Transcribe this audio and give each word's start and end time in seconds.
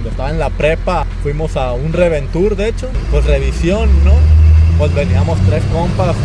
cuando 0.00 0.10
estaba 0.10 0.30
en 0.30 0.38
la 0.38 0.50
prepa, 0.50 1.04
fuimos 1.22 1.56
a 1.56 1.72
un 1.72 1.92
reventur, 1.92 2.56
de 2.56 2.68
hecho, 2.68 2.88
pues 3.10 3.24
revisión, 3.26 3.88
¿no? 4.04 4.12
Pues 4.78 4.94
veníamos 4.94 5.38
tres 5.46 5.62
compas 5.72 6.16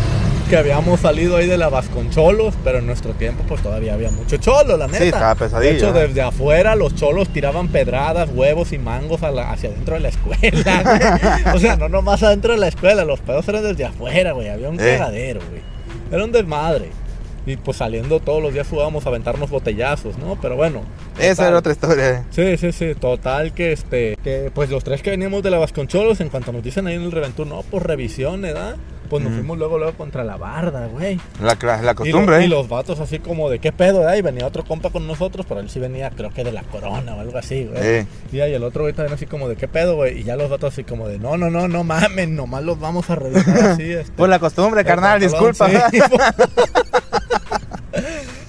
que 0.50 0.56
habíamos 0.56 1.00
salido 1.02 1.36
ahí 1.38 1.48
de 1.48 1.58
la 1.58 1.68
Vasconcholos, 1.70 2.54
pero 2.64 2.78
en 2.78 2.86
nuestro 2.86 3.12
tiempo 3.14 3.44
pues 3.48 3.62
todavía 3.62 3.96
había 3.96 4.12
mucho 4.12 4.38
cholo, 4.38 4.78
la 4.78 4.86
neta. 4.88 5.00
Sí, 5.00 5.06
estaba 5.06 5.36
pesadillo, 5.36 5.72
De 5.72 5.78
hecho, 5.78 5.92
desde 5.92 6.22
afuera 6.22 6.76
los 6.76 6.96
cholos 6.96 7.28
tiraban 7.30 7.68
pedradas, 7.68 8.30
huevos 8.34 8.72
y 8.72 8.78
mangos 8.78 9.24
a 9.24 9.32
la- 9.32 9.52
hacia 9.52 9.70
adentro 9.70 9.96
de 9.96 10.02
la 10.02 10.10
escuela. 10.10 10.40
güey. 11.44 11.56
o 11.56 11.60
sea, 11.60 11.76
no 11.76 11.90
nomás 11.90 12.22
adentro 12.24 12.54
de 12.54 12.60
la 12.60 12.68
escuela, 12.68 13.04
los 13.04 13.20
pedos 13.20 13.46
eran 13.50 13.64
desde 13.64 13.86
afuera, 13.86 14.32
güey. 14.34 14.48
Había 14.50 14.70
un 14.70 14.80
Eh. 14.80 14.96
cagadero, 15.00 15.42
güey. 15.50 15.62
Era 16.12 16.24
un 16.24 16.32
desmadre. 16.32 16.90
Y 17.46 17.58
pues 17.58 17.78
saliendo 17.78 18.20
todos 18.20 18.42
los 18.42 18.54
días 18.54 18.68
jugábamos 18.68 19.06
a 19.06 19.10
aventarnos 19.10 19.50
botellazos, 19.50 20.18
¿no? 20.18 20.38
Pero 20.42 20.56
bueno. 20.56 20.82
Esa 21.20 21.48
era 21.48 21.60
otra 21.60 21.74
historia. 21.74 22.26
Sí, 22.32 22.58
sí, 22.58 22.72
sí, 22.72 22.96
total 22.96 23.54
que 23.54 23.72
este, 23.72 24.18
que 24.24 24.52
pues 24.54 24.70
los 24.70 24.84
tres 24.84 25.02
que 25.04 25.12
veníamos 25.12 25.44
de 25.44 25.52
la 25.52 25.60
Vasconcholos, 25.60 26.20
en 26.22 26.30
cuanto 26.30 26.52
nos 26.52 26.64
dicen 26.64 26.88
ahí 26.88 26.96
en 26.96 27.04
el 27.04 27.12
Reventur, 27.12 27.46
no, 27.46 27.62
pues 27.64 27.84
revisión, 27.84 28.42
¿verdad? 28.42 28.76
Pues 29.10 29.24
nos 29.24 29.34
fuimos 29.34 29.60
luego, 29.60 29.78
luego 29.78 29.94
contra 29.96 30.24
la 30.24 30.36
barda, 30.36 30.88
güey. 30.88 31.20
La, 31.40 31.56
la, 31.62 31.78
la 31.78 31.82
Y, 31.82 31.86
lo- 31.86 31.96
costumbre, 31.96 32.42
y 32.42 32.46
¿eh? 32.46 32.48
los 32.48 32.68
vatos 32.68 33.00
así 33.00 33.20
como 33.20 33.52
de 33.52 33.60
qué 33.60 33.72
pedo, 33.72 34.00
¿verdad? 34.00 34.16
Y 34.16 34.24
venía 34.24 34.48
otro 34.48 34.64
compa 34.66 34.90
con 34.90 35.06
nosotros, 35.06 35.46
pero 35.48 35.60
él 35.60 35.70
sí 35.70 35.80
venía, 35.80 36.10
creo 36.10 36.32
que 36.32 36.44
de 36.44 36.52
la 36.52 36.64
corona 36.64 37.14
o 37.14 37.20
algo 37.20 37.38
así, 37.38 37.66
güey. 37.66 37.78
Eh. 37.84 38.08
Y 38.32 38.40
ahí 38.40 38.56
el 38.56 38.64
otro 38.64 38.82
güey 38.82 38.96
también 38.96 39.14
así 39.14 39.28
como 39.28 39.48
de 39.48 39.58
qué 39.58 39.68
pedo, 39.68 39.96
güey. 39.98 40.22
Y 40.22 40.24
ya 40.24 40.36
los 40.36 40.50
vatos 40.50 40.74
así 40.74 40.84
como 40.84 41.08
de 41.08 41.20
no, 41.20 41.38
no, 41.38 41.52
no, 41.52 41.68
no 41.68 41.84
mamen, 41.84 42.36
nomás 42.36 42.64
los 42.64 42.80
vamos 42.80 43.08
a 43.12 43.16
revisar 43.16 43.56
así, 43.60 43.84
este. 43.92 44.12
Por 44.14 44.28
la 44.28 44.40
costumbre, 44.40 44.84
carnal, 44.84 45.20
disculpa. 45.20 45.70
Sí, 45.70 46.00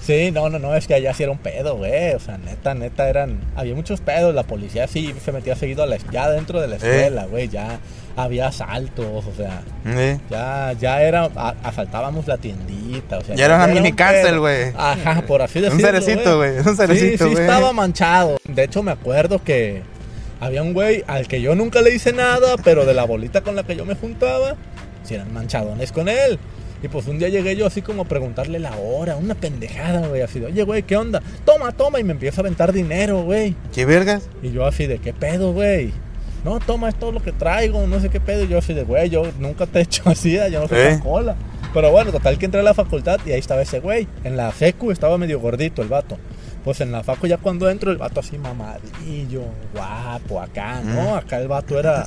Sí, 0.07 0.31
no, 0.31 0.49
no, 0.49 0.57
no, 0.57 0.73
es 0.73 0.87
que 0.87 0.93
allá 0.93 1.13
sí 1.13 1.23
era 1.23 1.33
un 1.33 1.37
pedo, 1.37 1.75
güey. 1.75 2.13
O 2.13 2.19
sea, 2.19 2.37
neta, 2.37 2.73
neta, 2.73 3.09
eran. 3.09 3.41
Había 3.57 3.75
muchos 3.75 3.99
pedos. 3.99 4.33
La 4.33 4.43
policía 4.43 4.87
sí 4.87 5.13
se 5.23 5.33
metía 5.33 5.55
seguido 5.57 5.83
a 5.83 5.85
la, 5.85 5.97
ya 6.11 6.29
dentro 6.29 6.61
de 6.61 6.67
la 6.69 6.77
escuela, 6.77 7.25
güey. 7.25 7.49
Ya 7.49 7.79
había 8.15 8.47
asaltos, 8.47 9.25
o 9.27 9.33
sea, 9.35 9.61
Eh. 9.85 10.17
ya, 10.29 10.73
ya 10.79 11.01
era. 11.03 11.29
a- 11.35 11.55
asaltábamos 11.61 12.25
la 12.25 12.37
tiendita, 12.37 13.17
o 13.17 13.21
sea. 13.21 13.35
Ya 13.35 13.45
era 13.45 13.57
una 13.57 13.65
un 13.65 13.73
mini 13.73 13.91
cárcel, 13.91 14.39
güey. 14.39 14.71
Ajá, 14.77 15.23
por 15.27 15.41
así 15.41 15.59
Un 15.59 15.65
decirlo. 15.65 15.85
cerecito, 15.87 16.37
güey. 16.37 16.57
Un 16.59 16.77
cerecito, 16.77 17.27
Sí, 17.27 17.35
sí, 17.35 17.41
estaba 17.41 17.73
manchado. 17.73 18.37
De 18.45 18.63
hecho, 18.63 18.81
me 18.83 18.91
acuerdo 18.93 19.43
que 19.43 19.81
había 20.39 20.63
un 20.63 20.73
güey 20.73 21.03
al 21.07 21.27
que 21.27 21.41
yo 21.41 21.53
nunca 21.53 21.81
le 21.81 21.93
hice 21.93 22.13
nada, 22.13 22.55
pero 22.63 22.85
de 22.85 22.93
la 22.93 23.03
bolita 23.03 23.41
con 23.41 23.57
la 23.57 23.63
que 23.63 23.75
yo 23.75 23.83
me 23.83 23.95
juntaba, 23.95 24.55
si 25.03 25.15
eran 25.15 25.33
manchadones 25.33 25.91
con 25.91 26.07
él. 26.07 26.39
Y 26.83 26.87
pues 26.87 27.07
un 27.07 27.17
día 27.17 27.29
llegué 27.29 27.55
yo 27.55 27.65
así 27.65 27.81
como 27.81 28.03
a 28.03 28.05
preguntarle 28.05 28.59
la 28.59 28.75
hora, 28.77 29.15
una 29.15 29.35
pendejada, 29.35 30.07
güey, 30.07 30.21
así 30.21 30.39
de, 30.39 30.47
oye, 30.47 30.63
güey, 30.63 30.83
¿qué 30.83 30.95
onda? 30.95 31.21
Toma, 31.43 31.71
toma, 31.71 31.99
y 31.99 32.03
me 32.03 32.13
empieza 32.13 32.41
a 32.41 32.43
aventar 32.43 32.71
dinero, 32.71 33.23
güey. 33.23 33.55
¿Qué 33.73 33.85
vergas? 33.85 34.29
Y 34.43 34.51
yo 34.51 34.65
así 34.65 34.85
de, 34.85 34.99
¿qué 34.99 35.13
pedo, 35.13 35.53
güey? 35.53 35.91
No, 36.43 36.59
toma, 36.59 36.89
es 36.89 36.95
todo 36.95 37.11
lo 37.11 37.21
que 37.21 37.31
traigo, 37.31 37.85
no 37.87 37.99
sé 37.99 38.09
qué 38.09 38.19
pedo. 38.19 38.43
Y 38.43 38.47
yo 38.47 38.59
así 38.59 38.73
de, 38.73 38.83
güey, 38.83 39.09
yo 39.09 39.23
nunca 39.39 39.65
te 39.65 39.79
he 39.79 39.81
hecho 39.81 40.03
así, 40.05 40.33
yo 40.33 40.61
no 40.61 40.67
soy 40.67 40.79
¿Eh? 40.79 40.89
tan 40.91 40.99
cola. 40.99 41.35
Pero 41.73 41.91
bueno, 41.91 42.11
total 42.11 42.37
que 42.37 42.45
entré 42.45 42.61
a 42.61 42.63
la 42.63 42.73
facultad 42.73 43.19
y 43.25 43.31
ahí 43.31 43.39
estaba 43.39 43.61
ese 43.61 43.79
güey. 43.79 44.07
En 44.23 44.37
la 44.37 44.51
secu 44.51 44.91
estaba 44.91 45.17
medio 45.17 45.39
gordito 45.39 45.81
el 45.81 45.89
vato. 45.89 46.17
Pues 46.63 46.81
en 46.81 46.91
la 46.91 47.03
facu 47.03 47.27
ya 47.27 47.37
cuando 47.37 47.69
entro, 47.69 47.91
el 47.91 47.97
vato 47.97 48.19
así 48.19 48.37
mamadillo, 48.37 49.43
guapo, 49.73 50.41
acá, 50.41 50.81
¿no? 50.81 51.11
Mm. 51.11 51.17
Acá 51.17 51.39
el 51.39 51.47
vato 51.47 51.79
era 51.79 52.05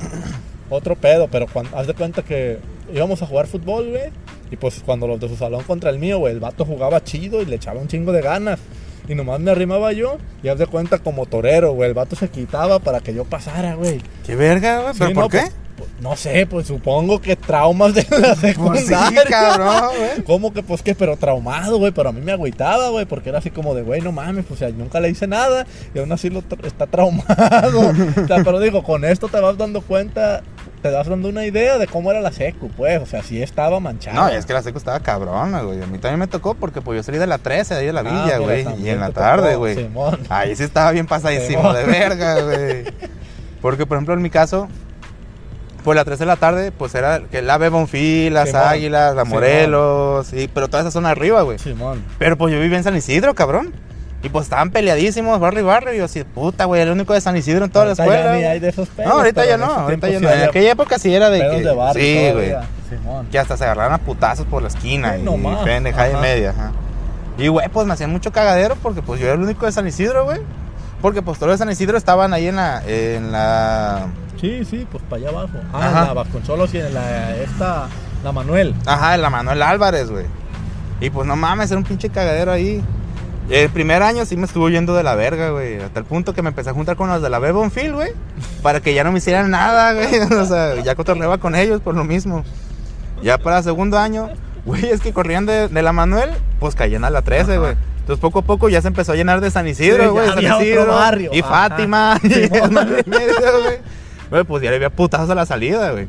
otro 0.71 0.95
pedo, 0.95 1.27
pero 1.31 1.45
cuando, 1.51 1.77
haz 1.77 1.87
de 1.87 1.93
cuenta 1.93 2.23
que 2.23 2.59
íbamos 2.93 3.21
a 3.21 3.25
jugar 3.27 3.47
fútbol, 3.47 3.89
güey. 3.89 4.09
Y 4.51 4.57
pues 4.57 4.81
cuando 4.85 5.07
los 5.07 5.19
de 5.19 5.29
su 5.29 5.35
salón 5.37 5.63
contra 5.63 5.89
el 5.89 5.99
mío, 5.99 6.19
güey, 6.19 6.33
el 6.33 6.39
vato 6.39 6.65
jugaba 6.65 7.03
chido 7.03 7.41
y 7.41 7.45
le 7.45 7.55
echaba 7.57 7.79
un 7.79 7.87
chingo 7.87 8.11
de 8.11 8.21
ganas. 8.21 8.59
Y 9.07 9.15
nomás 9.15 9.39
me 9.39 9.51
arrimaba 9.51 9.91
yo 9.93 10.17
y 10.43 10.47
haz 10.49 10.59
de 10.59 10.67
cuenta 10.67 10.99
como 10.99 11.25
torero, 11.25 11.73
güey. 11.73 11.89
El 11.89 11.93
vato 11.95 12.15
se 12.15 12.29
quitaba 12.29 12.79
para 12.79 12.99
que 12.99 13.13
yo 13.13 13.23
pasara, 13.25 13.75
güey. 13.75 13.99
¿Qué 14.25 14.35
verga, 14.35 14.81
güey? 14.81 14.93
¿Pero 14.97 15.09
Sí, 15.09 15.13
por 15.15 15.23
no, 15.23 15.29
qué? 15.29 15.37
pues, 15.39 15.51
pues, 15.51 15.70
no 15.99 16.15
sé, 16.15 16.45
pues 16.45 16.67
supongo 16.67 17.21
que 17.21 17.35
traumas 17.35 17.93
de 17.93 18.03
la 18.09 18.35
Pues 18.35 18.39
sí, 18.39 18.47
secundaria. 18.47 19.23
cabrón, 19.29 19.89
güey. 19.97 20.23
¿Cómo 20.25 20.53
que 20.53 20.63
pues 20.63 20.81
qué? 20.81 20.95
Pero 20.95 21.17
traumado, 21.17 21.77
güey. 21.77 21.91
Pero 21.91 22.09
a 22.09 22.11
mí 22.11 22.21
me 22.21 22.31
agüitaba, 22.31 22.89
güey. 22.89 23.05
Porque 23.05 23.29
era 23.29 23.39
así 23.39 23.49
como 23.51 23.73
de, 23.75 23.81
güey, 23.83 24.01
no 24.01 24.11
mames. 24.11 24.45
Pues 24.45 24.61
o 24.61 24.65
sea, 24.65 24.69
nunca 24.75 24.99
le 24.99 25.09
hice 25.09 25.27
nada. 25.27 25.65
Y 25.93 25.99
aún 25.99 26.11
así 26.11 26.29
lo 26.29 26.41
tra- 26.43 26.65
está 26.65 26.87
traumado. 26.87 27.79
o 28.23 28.27
sea, 28.27 28.43
pero 28.43 28.59
digo, 28.59 28.83
con 28.83 29.05
esto 29.05 29.27
te 29.27 29.39
vas 29.39 29.57
dando 29.57 29.81
cuenta. 29.81 30.41
Te 30.81 30.89
vas 30.89 31.07
dando 31.07 31.29
una 31.29 31.45
idea 31.45 31.77
de 31.77 31.85
cómo 31.85 32.09
era 32.09 32.21
la 32.21 32.31
secu, 32.31 32.69
pues. 32.69 32.99
O 33.01 33.05
sea, 33.05 33.21
sí 33.21 33.41
estaba 33.41 33.79
manchado. 33.79 34.15
No, 34.19 34.27
es 34.29 34.45
que 34.47 34.53
la 34.53 34.63
seco 34.63 34.79
estaba 34.79 34.99
cabrona, 34.99 35.61
güey. 35.61 35.81
A 35.81 35.85
mí 35.85 35.99
también 35.99 36.19
me 36.19 36.27
tocó 36.27 36.55
porque 36.55 36.81
pues 36.81 36.97
yo 36.97 37.03
salí 37.03 37.17
de 37.19 37.27
la 37.27 37.37
13, 37.37 37.75
de 37.75 37.79
ahí 37.81 37.85
de 37.85 37.93
la 37.93 37.99
Ah, 38.01 38.03
villa, 38.23 38.37
güey. 38.39 38.65
y 38.83 38.89
en 38.89 38.99
la 38.99 39.11
tarde, 39.11 39.55
güey. 39.57 39.75
Simón. 39.75 40.19
Ahí 40.29 40.55
sí 40.55 40.63
estaba 40.63 40.91
bien 40.91 41.05
pasadísimo 41.05 41.59
Simón. 41.61 41.75
de 41.75 41.83
verga, 41.83 42.41
güey. 42.41 42.83
Porque, 43.61 43.85
por 43.85 43.97
ejemplo, 43.97 44.15
en 44.15 44.23
mi 44.23 44.31
caso, 44.31 44.67
pues 45.83 45.95
la 45.95 46.05
3 46.05 46.19
de 46.19 46.25
la 46.25 46.35
tarde, 46.35 46.71
pues 46.71 46.93
era 46.95 47.21
que 47.31 47.41
la 47.41 47.57
Bebonfil, 47.57 48.33
las 48.33 48.49
Simón. 48.49 48.63
Águilas, 48.67 49.15
la. 49.15 49.23
Morelos, 49.25 50.27
sí, 50.27 50.49
pero 50.53 50.67
toda 50.67 50.81
esa 50.81 50.91
zona 50.91 51.09
arriba, 51.09 51.41
güey. 51.41 51.59
Simón. 51.59 52.03
Pero 52.19 52.37
pues 52.37 52.53
yo 52.53 52.59
vivía 52.59 52.77
en 52.77 52.83
San 52.83 52.95
Isidro, 52.95 53.33
cabrón. 53.35 53.73
Y 54.23 54.29
pues 54.29 54.43
estaban 54.43 54.69
peleadísimos, 54.69 55.39
barrio 55.39 55.61
y 55.61 55.63
barrio. 55.63 55.93
Y 55.93 55.97
yo 55.97 56.05
así, 56.05 56.23
puta, 56.23 56.65
güey, 56.65 56.81
el 56.81 56.91
único 56.91 57.13
de 57.13 57.21
San 57.21 57.35
Isidro 57.35 57.65
en 57.65 57.71
toda 57.71 57.85
la 57.85 57.91
Ahorita 57.91 58.03
escuela. 58.03 58.23
ya 58.25 58.31
ni 58.33 58.37
güey. 58.37 58.51
hay 58.51 58.59
de 58.59 58.69
esos 58.69 58.87
pedos. 58.89 59.09
no, 59.09 59.17
ahorita 59.17 59.45
ya 59.45 59.57
no, 59.57 59.65
ahorita 59.65 60.09
ya 60.09 60.19
no. 60.19 60.29
En 60.29 60.43
aquella 60.43 60.71
época 60.71 60.99
sí 60.99 61.13
era 61.13 61.29
de 61.31 61.39
pedos 61.39 61.55
que. 61.57 61.63
de 61.63 61.73
barrio 61.73 62.03
sí, 62.03 62.31
güey. 62.33 62.55
Que 63.31 63.39
hasta 63.39 63.57
se 63.57 63.63
agarraran 63.63 63.93
a 63.93 63.97
putazos 63.97 64.45
por 64.45 64.61
la 64.61 64.67
esquina 64.67 65.17
y 65.17 65.25
pendejada 65.65 66.11
y 66.11 66.15
media. 66.21 66.51
Ajá. 66.51 66.71
Y 67.37 67.47
güey, 67.47 67.67
pues 67.69 67.87
me 67.87 67.93
hacían 67.93 68.11
mucho 68.11 68.31
cagadero 68.31 68.75
porque 68.75 69.01
pues 69.01 69.19
yo 69.19 69.25
era 69.25 69.35
el 69.35 69.41
único 69.41 69.65
de 69.65 69.71
San 69.71 69.87
Isidro, 69.87 70.25
güey. 70.25 70.39
Porque 71.01 71.23
pues 71.23 71.39
todos 71.39 71.49
los 71.51 71.59
de 71.59 71.63
San 71.65 71.71
Isidro 71.71 71.97
estaban 71.97 72.31
ahí 72.33 72.47
en 72.47 72.57
la. 72.57 72.83
En 72.85 73.31
la 73.31 74.05
Sí, 74.41 74.65
sí, 74.65 74.87
pues 74.91 75.03
para 75.09 75.21
allá 75.21 75.29
abajo. 75.29 75.57
Ah, 75.71 75.87
Ajá. 75.87 76.05
la 76.07 76.13
Vasconcholos 76.13 76.73
y 76.73 76.79
en 76.79 76.93
la, 76.93 77.35
esta, 77.37 77.87
la 78.23 78.31
Manuel. 78.31 78.73
ajá, 78.87 79.15
la 79.17 79.29
Manuel 79.29 79.61
Álvarez, 79.61 80.09
güey. 80.11 80.25
Y 80.99 81.09
pues 81.11 81.27
no 81.27 81.35
mames, 81.35 81.69
era 81.71 81.77
un 81.77 81.83
pinche 81.83 82.09
cagadero 82.09 82.51
ahí. 82.51 82.83
El 83.49 83.69
primer 83.69 84.01
año 84.03 84.25
sí 84.25 84.37
me 84.37 84.45
estuvo 84.45 84.69
yendo 84.69 84.95
de 84.95 85.03
la 85.03 85.15
verga, 85.15 85.49
güey. 85.49 85.79
Hasta 85.81 85.99
el 85.99 86.05
punto 86.05 86.33
que 86.33 86.41
me 86.41 86.49
empecé 86.49 86.69
a 86.69 86.73
juntar 86.73 86.95
con 86.95 87.09
los 87.09 87.21
de 87.21 87.29
la 87.29 87.39
Bebonfield, 87.39 87.93
güey. 87.95 88.11
Para 88.63 88.79
que 88.81 88.93
ya 88.93 89.03
no 89.03 89.11
me 89.11 89.17
hicieran 89.19 89.49
nada, 89.51 89.93
güey. 89.93 90.07
O 90.39 90.45
sea, 90.45 90.75
ya 90.81 90.95
cotorreaba 90.95 91.37
con 91.37 91.55
ellos 91.55 91.81
por 91.81 91.95
lo 91.95 92.03
mismo. 92.03 92.43
Ya 93.21 93.37
para 93.37 93.57
el 93.59 93.63
segundo 93.63 93.99
año, 93.99 94.29
güey, 94.65 94.85
es 94.89 95.01
que 95.01 95.11
corrían 95.13 95.45
de, 95.45 95.67
de 95.67 95.81
la 95.81 95.91
Manuel, 95.91 96.29
pues 96.59 96.75
caían 96.75 97.03
a 97.03 97.09
la 97.09 97.21
13, 97.23 97.57
güey. 97.57 97.75
Entonces 97.99 98.19
poco 98.21 98.39
a 98.39 98.41
poco 98.43 98.69
ya 98.69 98.81
se 98.81 98.87
empezó 98.87 99.11
a 99.11 99.15
llenar 99.15 99.41
de 99.41 99.51
San 99.51 99.67
Isidro, 99.67 100.03
Sí, 100.03 100.09
güey. 100.09 100.27
ya 100.41 100.53
San 100.53 100.61
Isidro. 100.61 100.87
barrio. 100.87 101.29
Y 101.33 101.41
Ajá. 101.41 101.49
Fátima. 101.69 102.19
y 102.23 102.27
media, 102.27 103.51
güey. 103.63 103.77
Güey, 104.31 104.43
pues 104.45 104.63
ya 104.63 104.69
le 104.71 104.77
había 104.77 104.89
putazos 104.89 105.29
a 105.29 105.35
la 105.35 105.45
salida, 105.45 105.91
güey. 105.91 106.07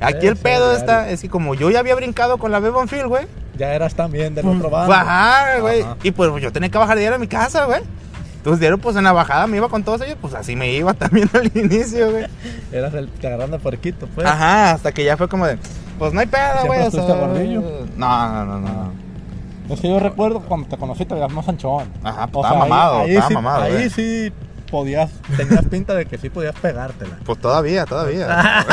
Aquí 0.00 0.20
Sí, 0.22 0.26
el 0.28 0.36
sí, 0.36 0.42
pedo 0.42 0.72
está, 0.72 1.10
es 1.10 1.20
que 1.20 1.28
como 1.28 1.54
yo 1.54 1.70
ya 1.70 1.80
había 1.80 1.94
brincado 1.94 2.38
con 2.38 2.50
la 2.52 2.60
Bebonfield, 2.60 3.06
güey. 3.06 3.26
Ya 3.56 3.74
eras 3.74 3.94
también 3.94 4.34
del 4.34 4.46
otro 4.48 4.70
bando. 4.70 4.88
Bajar, 4.88 5.60
güey. 5.60 5.84
Y 6.02 6.10
pues 6.10 6.30
yo 6.42 6.52
tenía 6.52 6.68
que 6.70 6.78
bajar 6.78 6.96
diario 6.98 7.16
a 7.16 7.18
mi 7.18 7.28
casa, 7.28 7.64
güey. 7.66 7.82
Entonces 8.36 8.60
diario, 8.60 8.78
pues 8.78 8.96
en 8.96 9.04
la 9.04 9.12
bajada 9.12 9.46
me 9.46 9.56
iba 9.56 9.68
con 9.68 9.82
todos 9.84 10.00
ellos, 10.02 10.16
pues 10.20 10.34
así 10.34 10.54
me 10.56 10.70
iba 10.72 10.92
también 10.94 11.30
al 11.32 11.50
inicio, 11.56 12.10
güey. 12.10 12.26
Eras 12.72 12.92
el 12.94 13.08
te 13.08 13.26
agarraron 13.26 13.52
de 13.52 13.58
porquito, 13.58 14.06
pues. 14.14 14.26
Ajá, 14.26 14.72
hasta 14.72 14.92
que 14.92 15.04
ya 15.04 15.16
fue 15.16 15.28
como 15.28 15.46
de, 15.46 15.56
pues 15.98 16.12
no 16.12 16.20
hay 16.20 16.26
pedo, 16.26 16.42
¿Siempre 16.60 16.78
güey. 17.46 17.60
No, 17.96 18.28
no, 18.32 18.44
no, 18.44 18.58
no. 18.60 18.92
Es 19.70 19.80
que 19.80 19.88
yo 19.88 19.98
recuerdo 19.98 20.40
cuando 20.40 20.68
te 20.68 20.76
conocí 20.76 21.06
te 21.06 21.14
veías 21.14 21.32
más 21.32 21.48
anchón. 21.48 21.88
Ajá, 22.02 22.24
O 22.24 22.26
estaba 22.26 22.42
sea, 22.50 22.50
ahí- 22.52 22.58
mamado, 22.68 22.98
ahí, 22.98 23.10
estaba 23.10 23.28
sí, 23.28 23.34
mamado, 23.34 23.62
Ahí 23.62 23.72
güey. 23.72 23.90
sí 23.90 24.32
podías, 24.74 25.08
tenías 25.36 25.64
pinta 25.66 25.94
de 25.94 26.04
que 26.04 26.18
sí 26.18 26.30
podías 26.30 26.56
pegártela. 26.56 27.16
Pues 27.24 27.38
todavía, 27.38 27.86
todavía. 27.86 28.26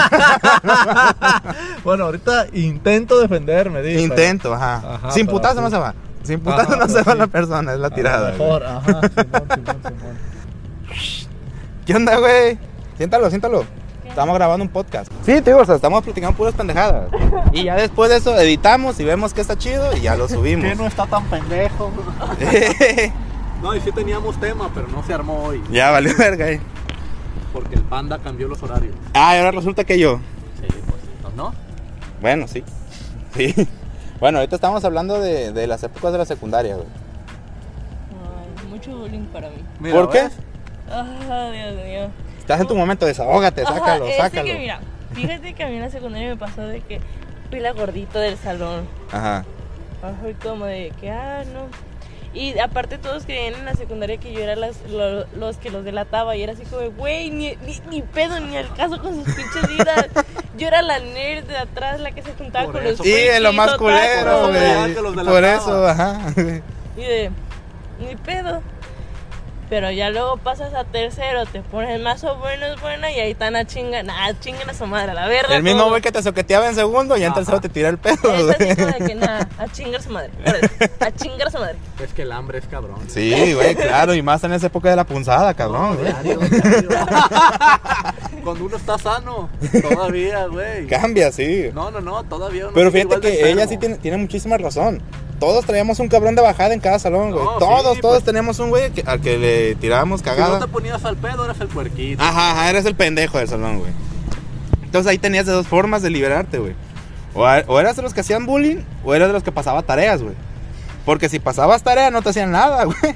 bueno, 1.84 2.06
ahorita 2.06 2.48
intento 2.54 3.20
defenderme, 3.20 3.84
dice. 3.84 4.02
Intento, 4.02 4.52
ajá. 4.52 4.96
Ajá, 4.96 5.12
Sin 5.12 5.28
putazo 5.28 5.58
sí. 5.58 5.62
no 5.62 5.70
se 5.70 5.78
va. 5.78 5.94
Sin 6.24 6.40
putazo 6.40 6.74
Ajá, 6.74 6.76
no 6.78 6.88
se 6.88 7.04
va 7.04 7.12
sí. 7.12 7.18
la 7.20 7.28
persona, 7.28 7.74
es 7.74 7.80
la 7.80 7.86
A 7.86 7.90
lo 7.92 7.96
tirada. 7.96 8.32
güey. 8.32 8.40
Mejor, 8.40 8.66
ajá, 8.66 8.82
Simón, 8.84 9.48
Simón, 9.54 9.82
Simón. 9.84 10.18
¿Qué 11.86 11.96
onda, 11.96 12.18
güey? 12.18 12.58
Siéntalo, 12.98 13.30
siéntalo. 13.30 13.66
Estamos 14.08 14.34
grabando 14.36 14.66
un 14.66 14.72
podcast. 14.72 15.12
Sí, 15.24 15.40
digo, 15.40 15.60
o 15.60 15.66
sea, 15.66 15.76
estamos 15.76 16.04
platicando 16.04 16.36
puras 16.36 16.56
pendejadas. 16.56 17.12
Y 17.54 17.66
ya 17.66 17.76
después 17.76 18.10
de 18.10 18.18
eso 18.18 18.36
editamos 18.40 19.00
y 19.00 19.04
vemos 19.04 19.36
que 19.36 19.42
está 19.42 19.56
chido 19.56 19.96
y 19.96 20.02
ya 20.02 20.16
lo 20.16 20.28
subimos. 20.28 20.66
Que 20.66 20.76
no 20.76 20.88
está 20.88 21.06
tan 21.06 21.24
pendejo. 21.26 21.92
No, 23.62 23.76
y 23.76 23.80
sí 23.82 23.92
teníamos 23.92 24.40
tema, 24.40 24.70
pero 24.74 24.88
no 24.88 25.04
se 25.04 25.14
armó 25.14 25.44
hoy. 25.44 25.62
ya 25.72 25.92
valió 25.92 26.16
verga, 26.18 26.50
eh. 26.50 26.60
Porque 27.54 27.76
el 27.76 27.82
panda 27.84 28.18
cambió 28.20 28.48
los 28.48 28.62
horarios. 28.64 28.96
Ah, 29.14 29.36
y 29.36 29.40
ahora 29.40 29.52
resulta 29.52 29.84
que 29.84 30.00
yo. 30.00 30.20
Sí, 30.60 30.68
pues 31.24 31.36
¿no? 31.36 31.54
Bueno, 32.22 32.48
sí. 32.48 32.64
Sí. 33.34 33.54
Bueno, 34.20 34.40
ahorita 34.40 34.56
estamos 34.56 34.84
hablando 34.84 35.20
de, 35.22 35.54
de 35.54 35.66
las 35.66 35.82
épocas 35.84 36.12
de 36.12 36.18
la 36.18 36.26
secundaria, 36.26 36.76
güey. 36.76 36.88
Ay, 38.20 38.68
mucho 38.68 38.92
bullying 38.98 39.26
para 39.28 39.50
mí. 39.50 39.90
¿Por 39.92 40.10
qué? 40.12 40.28
Ah, 40.92 41.50
Dios 41.54 41.86
mío. 41.86 42.10
Estás 42.38 42.60
en 42.60 42.68
tu 42.68 42.76
momento, 42.76 43.06
desahógate, 43.06 43.62
Ajá, 43.62 43.74
sácalo, 43.74 44.06
sácalo. 44.18 44.44
que 44.44 44.58
mira, 44.60 44.82
fíjate 45.14 45.54
que 45.54 45.64
a 45.64 45.68
mí 45.70 45.76
en 45.76 45.82
la 45.82 45.90
secundaria 45.90 46.28
me 46.28 46.36
pasó 46.36 46.62
de 46.62 46.82
que 46.82 47.00
fui 47.50 47.60
la 47.62 47.72
gordita 47.72 48.20
del 48.20 48.38
salón. 48.38 48.86
Ajá. 49.14 49.46
Fui 50.22 50.34
como 50.34 50.66
de 50.66 50.92
que, 51.00 51.10
ah, 51.10 51.44
no. 51.54 51.68
Y 52.34 52.58
aparte 52.60 52.98
todos 52.98 53.26
creían 53.26 53.56
en 53.56 53.66
la 53.66 53.74
secundaria 53.74 54.16
que 54.18 54.32
yo 54.32 54.40
era 54.40 54.56
las, 54.56 54.78
lo- 54.90 55.26
los 55.36 55.58
que 55.58 55.70
los 55.70 55.84
delataba 55.84 56.36
y 56.38 56.44
era 56.44 56.54
así 56.54 56.64
como, 56.64 56.90
güey, 56.92 57.30
ni, 57.30 57.58
ni, 57.66 57.80
ni 57.90 58.02
pedo, 58.02 58.40
ni 58.40 58.56
al 58.56 58.74
caso 58.74 59.02
con 59.02 59.16
sus 59.26 59.34
pinches 59.36 59.68
vidas. 59.68 60.08
Yo 60.58 60.68
era 60.68 60.82
la 60.82 61.00
nerd 61.00 61.44
de 61.46 61.58
atrás, 61.58 62.00
la 62.00 62.12
que 62.12 62.22
se 62.22 62.34
juntaba 62.34 62.66
Por 62.66 62.76
con 62.76 62.84
eso. 62.86 62.98
los 63.00 63.06
Sí, 63.06 63.14
es 63.14 63.42
lo 63.42 63.52
más 63.52 63.74
culero, 63.76 64.42
Por 64.44 64.56
eso 64.56 65.02
me 65.04 65.14
güey. 65.14 65.26
Por 65.26 65.44
eso, 65.44 65.88
ajá. 65.88 66.20
Y 66.98 67.02
de, 67.02 67.32
ni 68.00 68.16
pedo. 68.16 68.62
Pero 69.72 69.90
ya 69.90 70.10
luego 70.10 70.36
pasas 70.36 70.74
a 70.74 70.84
tercero, 70.84 71.46
te 71.46 71.62
pones 71.62 72.02
más 72.02 72.22
o 72.26 72.36
menos 72.40 72.82
buena 72.82 73.10
y 73.10 73.22
ahí 73.22 73.32
están 73.32 73.56
a 73.56 73.64
chingar. 73.64 74.04
Nah, 74.04 74.34
chingan 74.42 74.70
a 74.70 74.74
su 74.74 74.86
madre, 74.86 75.12
a 75.12 75.14
la 75.14 75.30
verga. 75.30 75.56
El 75.56 75.64
mismo 75.64 75.88
güey 75.88 76.02
que 76.02 76.12
te 76.12 76.22
soqueteaba 76.22 76.68
en 76.68 76.76
segundo, 76.76 77.16
ya 77.16 77.28
en 77.28 77.34
tercero 77.34 77.62
te 77.62 77.70
tira 77.70 77.88
el 77.88 77.98
pedo, 77.98 78.36
Es 78.36 78.50
así 78.50 78.66
güey. 78.66 78.76
como 78.76 78.88
de 78.88 79.06
que 79.06 79.16
nada, 79.16 79.48
a 79.58 79.68
chingar 79.70 80.02
a 80.02 80.04
su 80.04 80.10
madre. 80.10 80.30
A 81.00 81.12
chingar 81.12 81.48
a 81.48 81.52
su 81.52 81.58
madre. 81.58 81.78
Es 82.04 82.14
que 82.14 82.24
el 82.24 82.34
hambre 82.34 82.58
es 82.58 82.66
cabrón. 82.66 83.00
Sí, 83.08 83.54
güey, 83.54 83.74
claro, 83.76 84.14
y 84.14 84.22
más 84.22 84.44
en 84.44 84.52
esa 84.52 84.68
época 84.68 84.90
de 84.90 84.98
la 84.98 85.06
punzada, 85.06 85.54
cabrón. 85.54 85.98
Diario, 86.04 86.38
diario. 86.40 86.90
Cuando 88.44 88.66
uno 88.66 88.76
está 88.76 88.98
sano, 88.98 89.50
todavía, 89.90 90.48
güey. 90.48 90.86
Cambia, 90.88 91.32
sí. 91.32 91.70
No, 91.74 91.92
no, 91.92 92.02
no, 92.02 92.24
todavía 92.24 92.66
uno 92.66 92.74
Pero 92.74 92.92
fíjate 92.92 93.22
que 93.22 93.50
ella 93.50 93.66
sí 93.68 93.78
tiene, 93.78 93.96
tiene 94.00 94.18
muchísima 94.18 94.58
razón. 94.58 95.02
Todos 95.42 95.66
traíamos 95.66 96.00
un 96.00 96.08
cabrón 96.08 96.36
de 96.36 96.42
bajada 96.44 96.72
en 96.72 96.80
cada 96.80 97.00
salón, 97.00 97.32
güey. 97.32 97.44
No, 97.44 97.58
todos, 97.58 97.96
sí, 97.96 98.02
todos 98.02 98.18
pues. 98.18 98.26
teníamos 98.26 98.60
un 98.60 98.70
güey 98.70 98.92
al 99.08 99.20
que 99.22 99.40
le 99.40 99.74
tirábamos 99.74 100.22
Si 100.22 100.26
no 100.28 100.36
cagada. 100.36 100.60
te 100.60 100.68
ponías 100.68 101.04
al 101.04 101.18
pedo, 101.18 101.46
eras 101.46 101.60
el 101.60 101.68
puerquito. 101.68 102.22
Ajá, 102.22 102.52
ajá, 102.52 102.70
eres 102.70 102.86
el 102.86 102.94
pendejo 102.94 103.40
del 103.40 103.48
salón, 103.48 103.80
güey. 103.80 103.92
Entonces 104.84 105.10
ahí 105.10 105.18
tenías 105.18 105.48
de 105.48 105.52
dos 105.54 105.68
formas 105.68 106.04
de 106.04 106.12
liberarte, 106.12 106.60
güey. 106.60 106.76
O, 107.34 107.80
eras 107.80 107.96
de 107.96 108.04
los 108.04 108.14
que 108.14 108.22
hacían 108.22 108.46
bullying, 108.46 108.84
o 109.04 109.16
eras 109.16 109.30
de 109.30 109.34
los 109.34 109.42
que 109.42 109.52
pasaba 109.52 109.82
tareas, 109.82 110.22
güey. 110.22 110.36
Porque 111.06 111.28
si 111.28 111.40
pasabas 111.40 111.82
tareas 111.82 112.12
no 112.12 112.22
te 112.22 112.30
hacían 112.30 112.52
nada, 112.52 112.84
güey. 112.86 113.16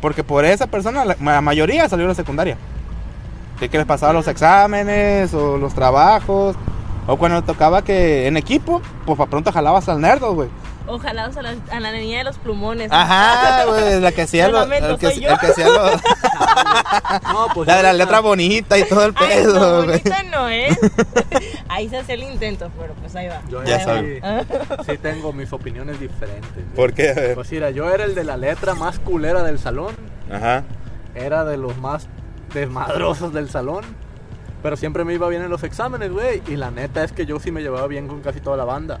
Porque 0.00 0.24
por 0.24 0.46
esa 0.46 0.68
persona 0.68 1.04
la, 1.04 1.16
la 1.20 1.40
mayoría 1.42 1.86
salió 1.86 2.06
de 2.06 2.12
la 2.12 2.14
secundaria. 2.14 2.56
De 3.60 3.68
que 3.68 3.76
les 3.76 3.86
pasaba 3.86 4.14
los 4.14 4.26
exámenes 4.26 5.34
o 5.34 5.58
los 5.58 5.74
trabajos. 5.74 6.56
O 7.06 7.18
cuando 7.18 7.42
tocaba 7.42 7.82
que 7.84 8.26
en 8.26 8.38
equipo, 8.38 8.80
pues 9.04 9.18
para 9.18 9.28
pronto 9.28 9.52
jalabas 9.52 9.86
al 9.90 10.00
nerdo, 10.00 10.32
güey. 10.34 10.48
Ojalá 10.92 11.24
a 11.24 11.42
la, 11.42 11.54
a 11.70 11.80
la 11.80 11.90
niña 11.92 12.18
de 12.18 12.24
los 12.24 12.36
plumones. 12.36 12.92
Ajá, 12.92 13.64
güey, 13.64 13.98
la 13.98 14.12
que 14.12 14.22
hacía 14.22 14.48
Lo 14.48 14.62
El 14.62 14.98
que, 14.98 15.06
el 15.06 15.38
que 15.38 15.46
hacía 15.46 15.68
los... 15.68 15.92
No, 17.32 17.46
pues 17.54 17.66
La 17.66 17.78
de 17.78 17.82
la 17.82 17.92
letra 17.94 18.20
bonita 18.20 18.76
y 18.78 18.84
todo 18.84 19.06
el 19.06 19.14
Ay, 19.16 19.28
pedo, 19.28 19.58
no, 19.58 19.86
bonita 19.86 20.22
no, 20.24 20.48
¿eh? 20.50 20.68
Ahí 21.68 21.88
se 21.88 21.96
hace 21.96 22.12
el 22.12 22.24
intento, 22.24 22.70
pero 22.78 22.92
pues 22.94 23.16
ahí 23.16 23.28
va. 23.28 23.40
Yo 23.48 23.64
Ya 23.64 23.76
ahí 23.76 23.84
sabe. 23.84 24.22
Sí, 24.86 24.98
tengo 24.98 25.32
mis 25.32 25.50
opiniones 25.52 25.98
diferentes. 25.98 26.52
güey. 26.54 26.74
¿Por 26.76 26.92
qué? 26.92 27.32
Pues 27.34 27.50
mira, 27.50 27.70
yo 27.70 27.90
era 27.90 28.04
el 28.04 28.14
de 28.14 28.24
la 28.24 28.36
letra 28.36 28.74
más 28.74 28.98
culera 28.98 29.42
del 29.42 29.58
salón. 29.58 29.96
Ajá. 30.30 30.64
Era 31.14 31.44
de 31.44 31.56
los 31.56 31.76
más 31.78 32.06
desmadrosos 32.52 33.32
del 33.32 33.48
salón. 33.48 33.84
Pero 34.62 34.76
siempre 34.76 35.04
me 35.04 35.14
iba 35.14 35.26
bien 35.28 35.42
en 35.42 35.48
los 35.50 35.64
exámenes, 35.64 36.12
güey. 36.12 36.42
Y 36.48 36.56
la 36.56 36.70
neta 36.70 37.02
es 37.02 37.12
que 37.12 37.26
yo 37.26 37.40
sí 37.40 37.50
me 37.50 37.62
llevaba 37.62 37.86
bien 37.86 38.06
con 38.08 38.20
casi 38.20 38.40
toda 38.40 38.56
la 38.56 38.64
banda. 38.64 39.00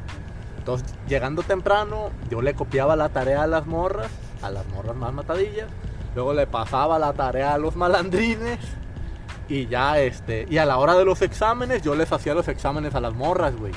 Entonces, 0.62 0.94
llegando 1.08 1.42
temprano, 1.42 2.10
yo 2.30 2.40
le 2.40 2.54
copiaba 2.54 2.94
la 2.94 3.08
tarea 3.08 3.42
a 3.42 3.46
las 3.48 3.66
morras, 3.66 4.06
a 4.42 4.48
las 4.50 4.64
morras 4.68 4.94
más 4.94 5.12
matadillas. 5.12 5.66
Luego 6.14 6.32
le 6.34 6.46
pasaba 6.46 7.00
la 7.00 7.12
tarea 7.14 7.54
a 7.54 7.58
los 7.58 7.74
malandrines. 7.74 8.60
Y 9.48 9.66
ya, 9.66 9.98
este. 9.98 10.46
Y 10.48 10.58
a 10.58 10.64
la 10.64 10.78
hora 10.78 10.94
de 10.94 11.04
los 11.04 11.20
exámenes, 11.20 11.82
yo 11.82 11.96
les 11.96 12.12
hacía 12.12 12.32
los 12.32 12.46
exámenes 12.46 12.94
a 12.94 13.00
las 13.00 13.12
morras, 13.12 13.56
güey. 13.56 13.72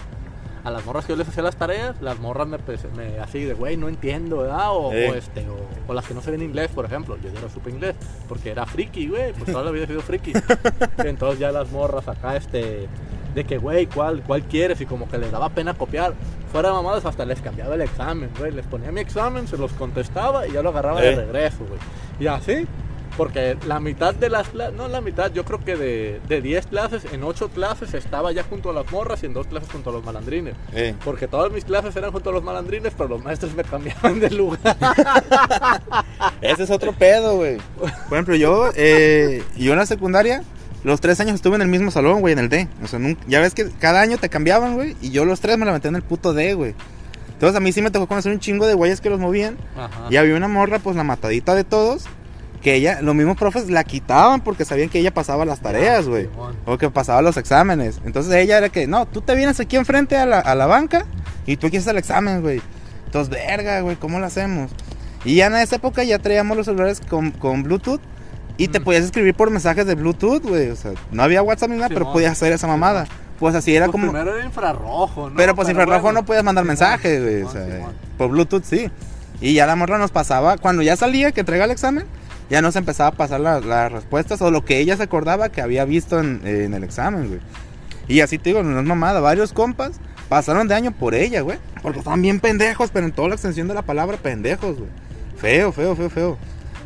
A 0.64 0.70
las 0.70 0.86
morras 0.86 1.06
que 1.06 1.14
yo 1.14 1.18
les 1.18 1.28
hacía 1.28 1.42
las 1.42 1.56
tareas, 1.56 2.00
las 2.02 2.20
morras 2.20 2.48
me, 2.48 2.60
pues, 2.60 2.82
me 2.96 3.20
así 3.20 3.44
de, 3.44 3.56
güey, 3.56 3.78
no 3.78 3.88
entiendo, 3.90 4.38
¿verdad? 4.40 4.70
O, 4.76 4.92
Eh. 4.94 5.10
o 5.10 5.16
este, 5.16 5.48
o, 5.50 5.58
o 5.88 5.94
las 5.94 6.06
que 6.06 6.14
no 6.14 6.22
saben 6.22 6.44
inglés, 6.44 6.70
por 6.74 6.86
ejemplo. 6.86 7.18
Yo 7.18 7.32
ya 7.32 7.42
no 7.42 7.50
supe 7.50 7.72
inglés, 7.72 7.96
porque 8.28 8.52
era 8.52 8.68
friki, 8.68 9.08
güey. 9.08 9.34
Pues 9.34 9.52
toda 9.52 9.64
la 9.64 9.72
vida 9.72 9.86
he 9.86 9.88
sido 9.88 10.02
friki. 10.02 10.34
Entonces 11.00 11.40
ya 11.40 11.52
las 11.52 11.72
morras 11.72 12.08
acá, 12.08 12.36
este, 12.36 12.88
de 13.36 13.44
que, 13.44 13.58
güey, 13.60 13.86
¿cuál, 13.86 14.24
¿cuál 14.26 14.44
quieres? 14.44 14.82
Y 14.82 14.86
como 14.86 15.08
que 15.08 15.18
les 15.20 15.32
daba 15.32 15.50
pena 15.50 15.74
copiar. 15.76 16.14
Fuera 16.52 16.70
de 16.70 16.76
mamadas, 16.76 17.06
hasta 17.06 17.26
les 17.26 17.42
cambiaba 17.42 17.76
el 17.76 17.82
examen, 17.82 18.30
güey. 18.40 18.52
Les 18.52 18.66
ponía 18.66 18.92
mi 18.92 19.02
examen, 19.02 19.48
se 19.48 19.58
los 19.58 19.72
contestaba 19.74 20.48
y 20.48 20.54
ya 20.54 20.62
lo 20.64 20.70
agarraba 20.70 21.04
Eh. 21.04 21.10
de 21.10 21.16
regreso, 21.26 21.58
güey. 21.68 21.80
Y 22.20 22.28
así, 22.28 22.66
porque 23.18 23.58
la 23.68 23.80
mitad 23.82 24.14
de 24.16 24.30
las 24.30 24.48
clases, 24.50 24.74
no 24.76 24.88
la 24.88 25.02
mitad, 25.02 25.32
yo 25.34 25.44
creo 25.46 25.60
que 25.64 25.76
de, 25.76 26.22
de 26.30 26.42
10 26.42 26.68
clases, 26.68 27.06
en 27.12 27.24
8 27.24 27.50
clases 27.50 27.94
estaba 27.94 28.32
ya 28.32 28.44
junto 28.44 28.70
a 28.70 28.74
las 28.74 28.90
morras 28.92 29.22
y 29.24 29.26
en 29.26 29.34
2 29.34 29.48
clases 29.48 29.70
junto 29.70 29.90
a 29.90 29.94
los 29.94 30.04
malandrines. 30.06 30.56
Eh. 30.74 30.96
Porque 31.04 31.28
todas 31.28 31.52
mis 31.52 31.66
clases 31.66 31.94
eran 31.98 32.12
junto 32.14 32.30
a 32.30 32.34
los 32.34 32.44
malandrines, 32.44 32.94
pero 32.98 33.10
los 33.10 33.24
maestros 33.24 33.54
me 33.54 33.64
cambiaban 33.66 34.20
de 34.22 34.30
lugar. 34.32 34.78
Ese 36.42 36.64
es 36.64 36.70
otro 36.70 36.94
pedo, 36.94 37.36
güey. 37.36 37.58
Por 37.80 38.14
ejemplo, 38.14 38.36
yo, 38.36 38.70
eh, 38.76 39.44
yo 39.58 39.74
en 39.74 39.80
la 39.80 39.86
secundaria, 39.86 40.44
los 40.86 41.02
tres 41.02 41.20
años 41.20 41.36
estuve 41.36 41.56
en 41.56 41.62
el 41.64 41.68
mismo 41.68 41.92
salón, 41.92 42.22
güey, 42.22 42.32
en 42.34 42.40
el 42.40 42.50
D. 42.50 42.68
O 42.84 42.88
sea, 42.88 43.00
nunca- 43.00 43.22
ya 43.28 43.42
ves 43.42 43.54
que 43.54 43.70
cada 43.80 44.02
año 44.02 44.18
te 44.18 44.30
cambiaban, 44.30 44.76
güey, 44.76 44.96
y 45.02 45.10
yo 45.10 45.26
los 45.26 45.42
tres 45.42 45.58
me 45.58 45.66
la 45.66 45.74
metí 45.74 45.88
en 45.88 45.96
el 45.96 46.04
puto 46.04 46.34
D, 46.34 46.54
güey. 46.54 46.74
Entonces 47.34 47.58
a 47.58 47.60
mí 47.60 47.72
sí 47.74 47.82
me 47.82 47.92
tocó 47.92 48.08
conocer 48.08 48.32
un 48.32 48.40
chingo 48.40 48.66
de 48.66 48.74
güeyes 48.76 49.02
que 49.02 49.10
los 49.10 49.20
movían. 49.20 49.58
Ajá. 49.78 50.08
Y 50.10 50.16
había 50.16 50.36
una 50.36 50.48
morra, 50.48 50.80
pues 50.80 50.96
la 50.96 51.04
matadita 51.04 51.54
de 51.54 51.66
todos, 51.66 52.06
que 52.62 52.76
ella, 52.76 53.02
los 53.02 53.14
mismos 53.14 53.36
profes 53.38 53.70
la 53.70 53.84
quitaban 53.84 54.42
porque 54.42 54.64
sabían 54.64 54.90
que 54.90 55.00
ella 55.00 55.14
pasaba 55.14 55.44
las 55.44 55.60
tareas, 55.60 56.08
güey. 56.08 56.30
O 56.66 56.78
que 56.78 56.90
pasaba 56.90 57.22
los 57.22 57.36
exámenes. 57.38 58.00
Entonces 58.06 58.34
ella 58.34 58.58
era 58.58 58.70
que, 58.70 58.88
no, 58.88 59.06
tú 59.06 59.22
te 59.22 59.36
vienes 59.36 59.60
aquí 59.60 59.76
enfrente 59.76 60.16
a 60.18 60.26
la, 60.26 60.40
a 60.40 60.56
la 60.56 60.66
banca 60.66 61.06
y 61.46 61.58
tú 61.58 61.68
aquí 61.68 61.78
haces 61.78 61.90
el 61.90 61.98
examen, 61.98 62.42
güey. 62.42 62.62
Entonces, 63.06 63.30
verga, 63.34 63.82
güey, 63.82 63.98
¿cómo 63.98 64.20
lo 64.20 64.26
hacemos? 64.26 64.72
Y 65.26 65.36
ya 65.36 65.48
en 65.48 65.56
esa 65.56 65.76
época 65.76 66.04
ya 66.04 66.20
traíamos 66.20 66.56
los 66.56 66.66
celulares 66.68 67.02
con, 67.08 67.32
con 67.32 67.64
Bluetooth 67.64 68.00
y 68.58 68.68
te 68.70 68.80
Mm. 68.80 68.84
podías 68.84 69.04
escribir 69.06 69.34
por 69.34 69.50
mensajes 69.52 69.86
de 69.86 69.96
Bluetooth, 69.96 70.44
güey. 70.44 70.70
O 70.70 70.76
sea, 70.76 70.92
no 71.12 71.24
había 71.24 71.42
WhatsApp 71.42 71.70
ni 71.70 71.76
nada, 71.78 71.90
pero 71.90 72.12
podías 72.14 72.32
hacer 72.34 72.54
esa 72.54 72.68
mamada. 72.68 73.08
Pues 73.40 73.54
así 73.56 73.76
era 73.76 73.88
Pues 73.88 73.92
como... 73.94 74.12
Primero 74.12 74.36
era 74.36 74.46
infrarrojo, 74.46 75.30
¿no? 75.30 75.36
Pero 75.36 75.56
pues 75.56 75.68
infrarrojo 75.68 76.02
bueno. 76.04 76.22
no 76.22 76.26
podías 76.26 76.44
mandar 76.44 76.64
mensajes, 76.64 77.22
güey. 77.22 77.42
O 77.44 77.52
Simón, 77.52 77.68
sea, 77.68 77.88
por 78.18 78.30
Bluetooth 78.30 78.64
sí. 78.64 78.90
Y 79.42 79.54
ya 79.54 79.66
la 79.66 79.76
morra 79.76 79.98
nos 79.98 80.12
pasaba, 80.12 80.58
cuando 80.58 80.82
ya 80.82 80.96
salía 80.96 81.34
que 81.34 81.42
entrega 81.42 81.66
el 81.66 81.72
examen, 81.72 82.06
ya 82.50 82.62
nos 82.62 82.78
empezaba 82.78 83.10
a 83.10 83.12
pasar 83.12 83.42
la- 83.42 83.60
las 83.60 83.92
respuestas 83.92 84.42
o 84.42 84.52
lo 84.52 84.64
que 84.64 84.80
ella 84.80 84.96
se 84.96 85.04
acordaba 85.04 85.50
que 85.50 85.62
había 85.62 85.84
visto 85.84 86.20
en, 86.22 86.42
en 86.46 86.74
el 86.74 86.84
examen, 86.86 87.28
güey. 87.28 87.40
Y 88.08 88.22
así 88.22 88.38
te 88.38 88.52
digo, 88.52 88.64
no 88.64 88.80
es 88.80 88.86
mamada, 88.86 89.20
varios 89.20 89.52
compas 89.52 90.00
pasaron 90.30 90.68
de 90.70 90.76
año 90.76 90.92
por 90.92 91.14
ella, 91.14 91.42
güey. 91.42 91.58
Porque 91.82 92.00
estaban 92.00 92.22
bien 92.22 92.40
pendejos, 92.40 92.90
pero 92.92 93.06
en 93.06 93.12
toda 93.12 93.28
la 93.28 93.36
extensión 93.36 93.68
de 93.68 93.74
la 93.74 93.82
palabra 93.82 94.16
pendejos, 94.18 94.78
güey. 94.78 94.90
Feo, 95.38 95.72
feo, 95.74 95.96
feo, 95.96 96.10
feo. 96.10 96.38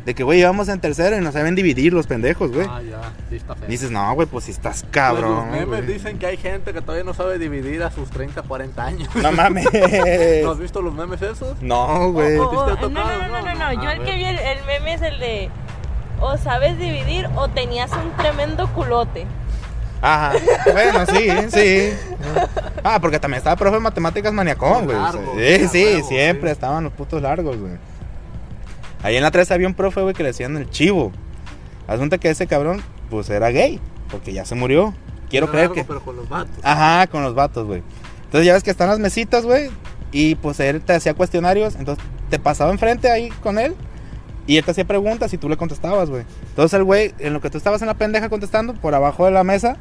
De 0.04 0.14
que, 0.14 0.22
güey, 0.22 0.40
íbamos 0.40 0.68
en 0.68 0.80
tercero 0.80 1.16
y 1.16 1.20
no 1.20 1.30
saben 1.30 1.54
dividir 1.54 1.92
los 1.92 2.06
pendejos, 2.06 2.50
güey. 2.52 2.66
Ah, 2.68 2.80
ya, 2.82 3.00
sí 3.28 3.36
está 3.36 3.54
feo. 3.54 3.68
Dices, 3.68 3.90
no, 3.90 4.14
güey, 4.14 4.26
pues 4.26 4.46
si 4.46 4.50
estás 4.50 4.80
Pues 4.82 4.92
cabrón. 4.92 5.36
los 5.36 5.46
memes 5.46 5.66
güey". 5.66 5.86
dicen 5.86 6.18
que 6.18 6.26
hay 6.26 6.36
gente 6.38 6.72
que 6.72 6.80
todavía 6.80 7.04
no 7.04 7.12
sabe 7.12 7.38
dividir 7.38 7.82
a 7.82 7.90
sus 7.90 8.08
30, 8.10 8.42
40 8.42 8.84
años. 8.84 9.08
No 9.16 9.30
mames. 9.32 9.66
¿No 10.42 10.50
has 10.52 10.58
visto 10.58 10.80
los 10.80 10.94
memes 10.94 11.20
esos? 11.20 11.60
No, 11.62 12.10
güey. 12.12 12.38
O- 12.38 12.50
¿Sí 12.50 12.56
o- 12.56 12.64
te 12.64 12.72
ha 12.72 12.88
no, 12.88 12.88
no, 12.88 13.28
no, 13.28 13.42
no, 13.42 13.54
no. 13.54 13.82
Yo 13.82 13.90
el 13.90 14.02
que 14.02 14.16
vi 14.16 14.24
el, 14.24 14.38
el 14.38 14.64
meme 14.64 14.94
es 14.94 15.02
el 15.02 15.18
de 15.20 15.50
o 16.20 16.36
sabes 16.38 16.78
dividir 16.78 17.28
o 17.36 17.48
tenías 17.48 17.90
un 17.92 18.10
tremendo 18.16 18.68
culote. 18.72 19.26
Ajá, 20.02 20.32
bueno, 20.72 21.04
sí, 21.06 21.28
sí. 21.50 21.92
Ah, 22.82 22.98
porque 23.02 23.20
también 23.20 23.36
estaba 23.38 23.54
profe 23.56 23.74
de 23.76 23.80
matemáticas 23.80 24.32
maniacón, 24.32 24.86
güey. 24.86 24.96
sí, 25.60 25.68
sí, 25.68 26.02
siempre 26.04 26.48
sí. 26.48 26.52
estaban 26.52 26.84
los 26.84 26.92
putos 26.94 27.20
largos, 27.20 27.58
güey. 27.58 27.72
Ahí 29.02 29.16
en 29.16 29.22
la 29.22 29.30
3 29.30 29.50
había 29.50 29.66
un 29.66 29.74
profe, 29.74 30.00
güey, 30.02 30.14
que 30.14 30.22
le 30.22 30.30
decían 30.30 30.56
el 30.56 30.68
chivo. 30.70 31.12
Asunta 31.86 32.18
que 32.18 32.30
ese 32.30 32.46
cabrón, 32.46 32.82
pues 33.08 33.30
era 33.30 33.50
gay, 33.50 33.80
porque 34.10 34.32
ya 34.32 34.44
se 34.44 34.54
murió. 34.54 34.94
Quiero 35.28 35.46
Era 35.46 35.52
creer 35.52 35.68
largo, 35.68 35.74
que. 35.74 35.84
Pero 35.84 36.02
con 36.02 36.16
los 36.16 36.28
vatos. 36.28 36.56
Ajá, 36.62 37.06
con 37.06 37.22
los 37.22 37.34
vatos, 37.34 37.66
güey. 37.66 37.82
Entonces 38.24 38.46
ya 38.46 38.52
ves 38.52 38.62
que 38.62 38.70
están 38.70 38.88
las 38.88 38.98
mesitas, 38.98 39.44
güey. 39.44 39.70
Y 40.12 40.34
pues 40.36 40.60
él 40.60 40.80
te 40.82 40.92
hacía 40.92 41.14
cuestionarios. 41.14 41.76
Entonces 41.76 42.04
te 42.28 42.38
pasaba 42.38 42.70
enfrente 42.72 43.10
ahí 43.10 43.30
con 43.42 43.58
él. 43.58 43.74
Y 44.46 44.56
él 44.56 44.64
te 44.64 44.72
hacía 44.72 44.84
preguntas 44.84 45.32
y 45.32 45.38
tú 45.38 45.48
le 45.48 45.56
contestabas, 45.56 46.10
güey. 46.10 46.24
Entonces 46.48 46.76
el 46.76 46.84
güey, 46.84 47.14
en 47.18 47.32
lo 47.32 47.40
que 47.40 47.50
tú 47.50 47.58
estabas 47.58 47.82
en 47.82 47.88
la 47.88 47.94
pendeja 47.94 48.28
contestando, 48.28 48.74
por 48.74 48.94
abajo 48.94 49.24
de 49.24 49.30
la 49.30 49.44
mesa, 49.44 49.76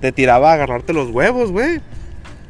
te 0.00 0.12
tiraba 0.12 0.50
a 0.50 0.54
agarrarte 0.54 0.92
los 0.92 1.10
huevos, 1.10 1.50
güey. 1.50 1.80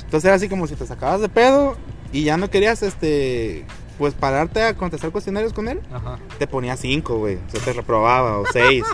Entonces 0.04 0.24
era 0.26 0.34
así 0.34 0.48
como 0.48 0.66
si 0.66 0.76
te 0.76 0.86
sacabas 0.86 1.20
de 1.20 1.28
pedo 1.28 1.76
y 2.12 2.22
ya 2.24 2.36
no 2.36 2.48
querías, 2.50 2.82
este, 2.84 3.64
pues 3.98 4.14
pararte 4.14 4.62
a 4.62 4.74
contestar 4.74 5.10
cuestionarios 5.10 5.52
con 5.52 5.68
él. 5.68 5.80
Ajá. 5.92 6.18
Te 6.38 6.46
ponía 6.46 6.76
cinco, 6.76 7.18
güey. 7.18 7.36
O 7.36 7.50
sea, 7.50 7.60
te 7.60 7.72
reprobaba 7.72 8.38
o 8.38 8.44
seis. 8.52 8.84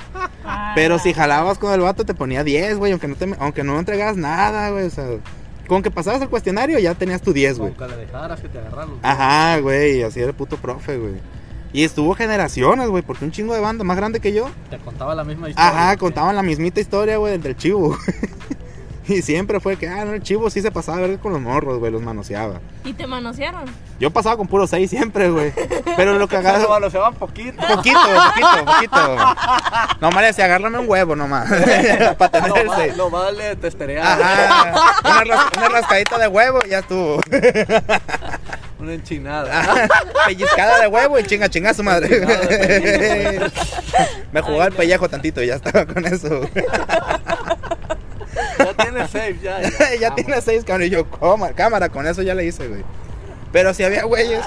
Ah, 0.44 0.72
Pero 0.74 0.98
si 0.98 1.12
jalabas 1.12 1.58
con 1.58 1.72
el 1.72 1.80
vato 1.80 2.04
te 2.04 2.14
ponía 2.14 2.44
10, 2.44 2.78
güey, 2.78 2.92
aunque 2.92 3.08
no 3.08 3.16
te 3.16 3.34
aunque 3.38 3.64
no 3.64 3.78
entregabas 3.78 4.16
nada, 4.16 4.70
güey, 4.70 4.86
o 4.86 4.90
sea, 4.90 5.06
con 5.66 5.82
que 5.82 5.90
pasabas 5.90 6.20
el 6.22 6.28
cuestionario 6.28 6.78
ya 6.78 6.94
tenías 6.94 7.22
tu 7.22 7.32
10, 7.32 7.58
güey. 7.58 7.72
Con 7.72 7.88
que 7.88 7.94
le 7.94 8.00
dejaras 8.02 8.40
que 8.40 8.48
te 8.48 8.58
agarraran 8.58 8.90
Ajá, 9.02 9.58
güey, 9.60 10.02
así 10.02 10.20
era 10.20 10.30
el 10.30 10.34
puto 10.34 10.56
profe, 10.56 10.98
güey. 10.98 11.14
Y 11.72 11.84
estuvo 11.84 12.14
generaciones, 12.14 12.88
güey, 12.88 13.02
porque 13.02 13.24
un 13.24 13.30
chingo 13.30 13.54
de 13.54 13.60
banda 13.60 13.84
más 13.84 13.96
grande 13.96 14.18
que 14.18 14.32
yo. 14.32 14.50
Te 14.68 14.78
contaba 14.78 15.14
la 15.14 15.22
misma 15.22 15.48
historia. 15.48 15.68
Ajá, 15.68 15.96
contaban 15.96 16.34
la 16.34 16.42
mismita 16.42 16.80
historia, 16.80 17.18
güey, 17.18 17.32
del 17.32 17.42
del 17.42 17.56
chivo. 17.56 17.96
Y 19.10 19.22
siempre 19.22 19.58
fue 19.60 19.76
que, 19.76 19.88
ah, 19.88 20.04
no, 20.04 20.12
el 20.14 20.22
chivo 20.22 20.48
sí 20.50 20.62
se 20.62 20.70
pasaba 20.70 20.98
a 20.98 21.00
ver 21.00 21.18
con 21.18 21.32
los 21.32 21.40
morros, 21.42 21.78
güey, 21.80 21.90
los 21.90 22.00
manoseaba. 22.00 22.60
¿Y 22.84 22.92
te 22.92 23.06
manosearon? 23.06 23.64
Yo 23.98 24.10
pasaba 24.10 24.36
con 24.36 24.46
puro 24.46 24.66
seis 24.66 24.88
siempre, 24.88 25.28
güey. 25.30 25.52
Pero 25.96 26.14
lo 26.14 26.28
que 26.28 26.36
Pero 26.36 26.48
agarraba. 26.48 26.78
lo 26.80 26.90
se 26.90 26.98
van 26.98 27.14
poquito. 27.14 27.60
Poquito, 27.66 27.98
poquito, 27.98 28.64
poquito. 28.64 29.16
Nomás 30.00 30.20
le 30.20 30.26
decía, 30.28 30.44
agárrame 30.46 30.78
un 30.78 30.88
huevo 30.88 31.16
nomás. 31.16 31.48
Para 32.18 32.30
tener 32.30 32.56
el 32.58 32.66
No, 32.66 32.76
seis. 32.76 32.96
no 32.96 33.10
vale 33.10 33.56
testerear. 33.56 34.06
Ajá. 34.06 34.72
Una, 35.04 35.24
ras- 35.24 35.50
una 35.56 35.68
rascadita 35.68 36.18
de 36.18 36.28
huevo 36.28 36.58
y 36.64 36.70
ya 36.70 36.78
estuvo. 36.78 37.20
Una 38.78 38.94
enchinada. 38.94 39.86
Pellizcada 40.26 40.80
de 40.80 40.86
huevo 40.86 41.18
y 41.18 41.24
chinga, 41.24 41.50
chinga 41.50 41.74
su 41.74 41.82
madre. 41.82 42.26
Me 44.32 44.40
jugaba 44.40 44.66
el 44.68 44.72
pellejo 44.72 45.06
tantito 45.06 45.42
y 45.42 45.48
ya 45.48 45.56
estaba 45.56 45.84
con 45.84 46.06
eso. 46.06 46.40
Ya 48.58 48.74
tiene 48.74 49.00
safe, 49.08 49.38
ya. 49.42 49.60
Ya, 50.00 50.14
tiene 50.14 50.40
seis, 50.40 50.64
cabrón. 50.64 50.86
Y 50.86 50.90
yo, 50.90 51.08
"Coma- 51.10 51.52
cámara, 51.52 51.88
con 51.88 52.06
eso 52.06 52.22
ya 52.22 52.34
le 52.34 52.44
hice, 52.44 52.68
güey. 52.68 52.82
Pero 53.52 53.74
si 53.74 53.82
había 53.84 54.04
güeyes. 54.04 54.42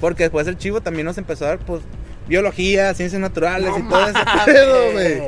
Porque 0.00 0.24
después 0.24 0.46
el 0.46 0.56
chivo 0.56 0.80
también 0.80 1.04
nos 1.06 1.18
empezó 1.18 1.44
a 1.44 1.48
dar, 1.48 1.58
pues, 1.58 1.82
biología, 2.26 2.94
ciencias 2.94 3.20
naturales 3.20 3.72
y 3.78 3.82
todo 3.82 4.06
ese 4.08 4.18
pedo, 4.46 4.92
güey. 4.92 5.22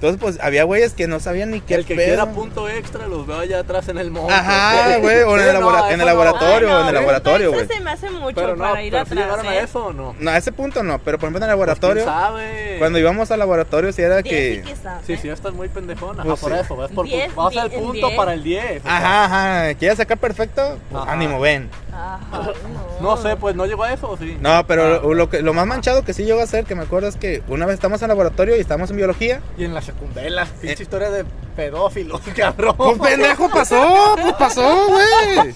Entonces, 0.00 0.18
pues, 0.18 0.38
había 0.40 0.64
güeyes 0.64 0.94
que 0.94 1.06
no 1.06 1.20
sabían 1.20 1.50
ni 1.50 1.60
qué 1.60 1.74
El 1.74 1.84
que 1.84 1.94
pedo. 1.94 2.06
quiera 2.06 2.24
punto 2.30 2.70
extra 2.70 3.06
los 3.06 3.26
veo 3.26 3.38
allá 3.40 3.58
atrás 3.58 3.86
en 3.90 3.98
el 3.98 4.10
monte. 4.10 4.32
Ajá, 4.32 4.96
güey, 5.02 5.18
o 5.20 5.36
en 5.38 5.46
el 5.46 5.52
labora- 5.52 5.92
en 5.92 6.00
el 6.00 6.06
laboratorio. 6.06 6.74
Ay, 6.74 6.82
en 6.82 6.88
el 6.88 6.94
laboratorio, 6.94 7.50
güey. 7.52 7.64
Eso 7.66 7.74
se 7.74 7.80
me 7.80 7.90
hace 7.90 8.10
mucho 8.10 8.34
Pero 8.34 8.56
no, 8.56 8.64
para 8.64 8.82
ir 8.82 8.92
pero 8.92 9.02
atrás. 9.02 9.18
llegaron 9.18 9.44
¿eh? 9.44 9.48
a 9.50 9.60
eso 9.60 9.84
o 9.84 9.92
no? 9.92 10.16
No, 10.18 10.30
a 10.30 10.38
ese 10.38 10.52
punto 10.52 10.82
no, 10.82 10.98
pero 11.00 11.18
por 11.18 11.26
ejemplo 11.28 11.44
en 11.44 11.50
el 11.50 11.56
Pues, 11.58 11.68
¿quién 11.78 11.98
laboratorio, 11.98 12.04
sabe? 12.06 12.76
cuando 12.78 12.98
íbamos 12.98 13.30
al 13.30 13.38
laboratorio, 13.40 13.92
sí 13.92 14.00
era 14.00 14.22
que. 14.22 14.62
sí. 14.64 14.74
Sí, 15.06 15.16
sí, 15.20 15.28
estás 15.28 15.52
muy 15.52 15.68
pendejona. 15.68 16.22
Pues 16.22 16.32
Ajá, 16.32 16.40
por 16.48 16.52
sí. 16.52 16.64
eso, 16.64 16.76
¿ves? 16.78 16.90
Por, 16.92 17.04
Diez, 17.06 17.34
vas 17.34 17.54
al 17.58 17.68
diez, 17.68 17.82
punto 17.82 18.06
diez. 18.06 18.16
para 18.16 18.32
el 18.32 18.42
10. 18.42 18.80
o 18.80 18.82
sea, 18.84 18.96
Ajá, 18.96 19.24
ajá, 19.66 19.74
¿quieres 19.74 19.98
sacar 19.98 20.16
perfecto? 20.16 20.78
Pues, 20.90 21.02
Ajá. 21.02 21.12
ánimo, 21.12 21.40
ven. 21.40 21.68
Ajá, 22.00 22.52
No 23.00 23.16
sé, 23.16 23.36
pues 23.36 23.54
no 23.56 23.66
llegó 23.66 23.84
a 23.84 23.92
eso, 23.92 24.10
¿o 24.10 24.16
sí? 24.16 24.36
No, 24.40 24.66
pero 24.66 24.84
Ah. 24.84 25.00
lo, 25.02 25.14
lo 25.14 25.28
que, 25.30 25.42
lo 25.42 25.52
más 25.52 25.66
manchado 25.66 26.02
que 26.04 26.12
sí 26.14 26.24
llegó 26.24 26.40
a 26.40 26.44
hacer, 26.44 26.64
que 26.64 26.74
me 26.74 26.82
acuerdo 26.82 27.08
es 27.08 27.16
que 27.16 27.42
una 27.48 27.66
vez 27.66 27.74
estamos 27.74 28.00
en 28.02 28.08
laboratorio 28.08 28.56
y 28.56 28.60
estamos 28.60 28.90
en 28.90 28.96
biología. 28.96 29.40
Y 29.58 29.64
en 29.64 29.74
la 29.74 29.82
secundaria, 29.82 30.30
la 30.30 30.46
pinche 30.46 30.82
historia 30.82 31.10
de 31.10 31.24
pedófilos, 31.56 32.20
cabrón. 32.36 32.74
Pues 32.76 32.98
pendejo 32.98 33.50
pasó, 33.50 34.14
pues 34.20 34.34
pasó, 34.34 34.86
güey. 34.88 35.54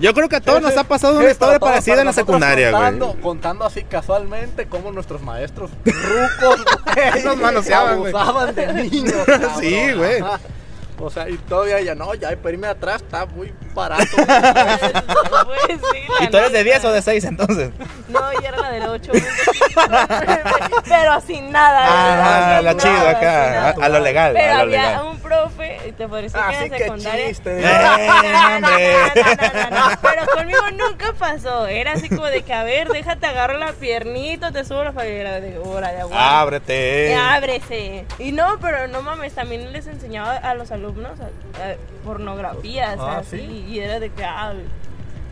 Yo 0.00 0.14
creo 0.14 0.28
que 0.28 0.36
a 0.36 0.40
todos 0.40 0.60
nos 0.62 0.76
ha 0.76 0.84
pasado 0.84 1.14
una 1.18 1.26
Sí, 1.26 1.32
historia 1.32 1.58
parecida 1.58 2.00
en 2.00 2.06
la 2.06 2.12
secundaria, 2.12 2.70
contando, 2.72 3.06
güey. 3.08 3.20
Contando 3.20 3.64
así 3.64 3.84
casualmente 3.84 4.66
cómo 4.66 4.90
nuestros 4.92 5.22
maestros 5.22 5.70
rucos, 5.84 6.64
güey, 6.94 7.22
Nos 7.24 7.36
manoseaban, 7.36 7.98
güey. 8.00 8.12
abusaban 8.14 8.54
de 8.54 8.72
niños. 8.74 9.14
Sí, 9.60 9.74
cabrón. 9.76 9.98
güey. 9.98 10.20
Ajá. 10.20 10.40
O 11.00 11.10
sea, 11.10 11.28
y 11.28 11.36
todavía 11.36 11.80
ya 11.80 11.94
no, 11.94 12.12
ya 12.14 12.32
irme 12.32 12.66
atrás 12.66 13.02
está 13.02 13.24
muy 13.26 13.52
barato. 13.78 14.04
Pues 14.16 15.80
¿Y 16.20 16.26
tú 16.28 16.36
eres 16.36 16.52
de 16.52 16.64
neta. 16.64 16.78
10 16.80 16.84
o 16.84 16.92
de 16.92 17.02
6 17.02 17.24
entonces? 17.24 17.70
No, 18.08 18.32
yo 18.32 18.40
era 18.48 18.56
la 18.58 18.70
del 18.70 18.82
8. 18.88 19.12
pero 20.88 21.20
sin 21.20 21.50
nada. 21.52 21.84
Ah, 21.86 22.60
la 22.62 22.74
nada, 22.74 22.76
chido 22.76 23.08
acá, 23.08 23.68
a, 23.68 23.70
a 23.70 23.88
lo 23.88 24.00
legal, 24.00 24.32
Pero 24.34 24.52
a 24.52 24.56
lo 24.56 24.62
había 24.62 24.82
legal. 24.88 25.06
un 25.06 25.18
profe, 25.20 25.78
y 25.88 25.92
te 25.92 26.08
pareció 26.08 26.40
que 26.48 26.68
la 26.68 26.76
que 26.76 26.84
secundaria. 26.84 27.28
chiste. 27.28 27.60
No, 27.60 27.68
no, 27.70 28.56
hombre. 28.56 28.92
no, 29.14 29.22
no, 29.24 29.70
no, 29.70 29.90
no, 29.90 29.98
Pero 30.02 30.26
conmigo 30.34 30.70
nunca 30.72 31.12
pasó. 31.18 31.66
Era 31.66 31.92
así 31.92 32.08
como 32.08 32.24
de 32.26 32.42
que, 32.42 32.52
a 32.52 32.64
ver, 32.64 32.88
déjate 32.88 33.26
agarro 33.26 33.58
la 33.58 33.72
piernita, 33.72 34.50
te 34.52 34.64
subo 34.64 34.84
la 34.84 34.92
fallera. 34.92 35.40
De 35.40 35.58
hora 35.58 35.92
de 35.92 36.00
agua. 36.00 36.40
Ábrete. 36.40 37.14
Ábrese. 37.14 38.06
Y 38.18 38.32
no, 38.32 38.58
pero 38.60 38.88
no 38.88 39.02
mames, 39.02 39.34
también 39.34 39.72
les 39.72 39.86
enseñaba 39.86 40.36
a 40.36 40.54
los 40.54 40.70
alumnos 40.72 41.12
a- 41.20 41.24
a 41.62 41.74
pornografía, 42.04 42.94
o 42.96 43.04
sea, 43.04 43.12
Ah, 43.16 43.18
así, 43.18 43.38
¿sí? 43.38 43.64
Y 43.68 43.80
era 43.80 44.00
de 44.00 44.10
que, 44.10 44.24
ah, 44.24 44.54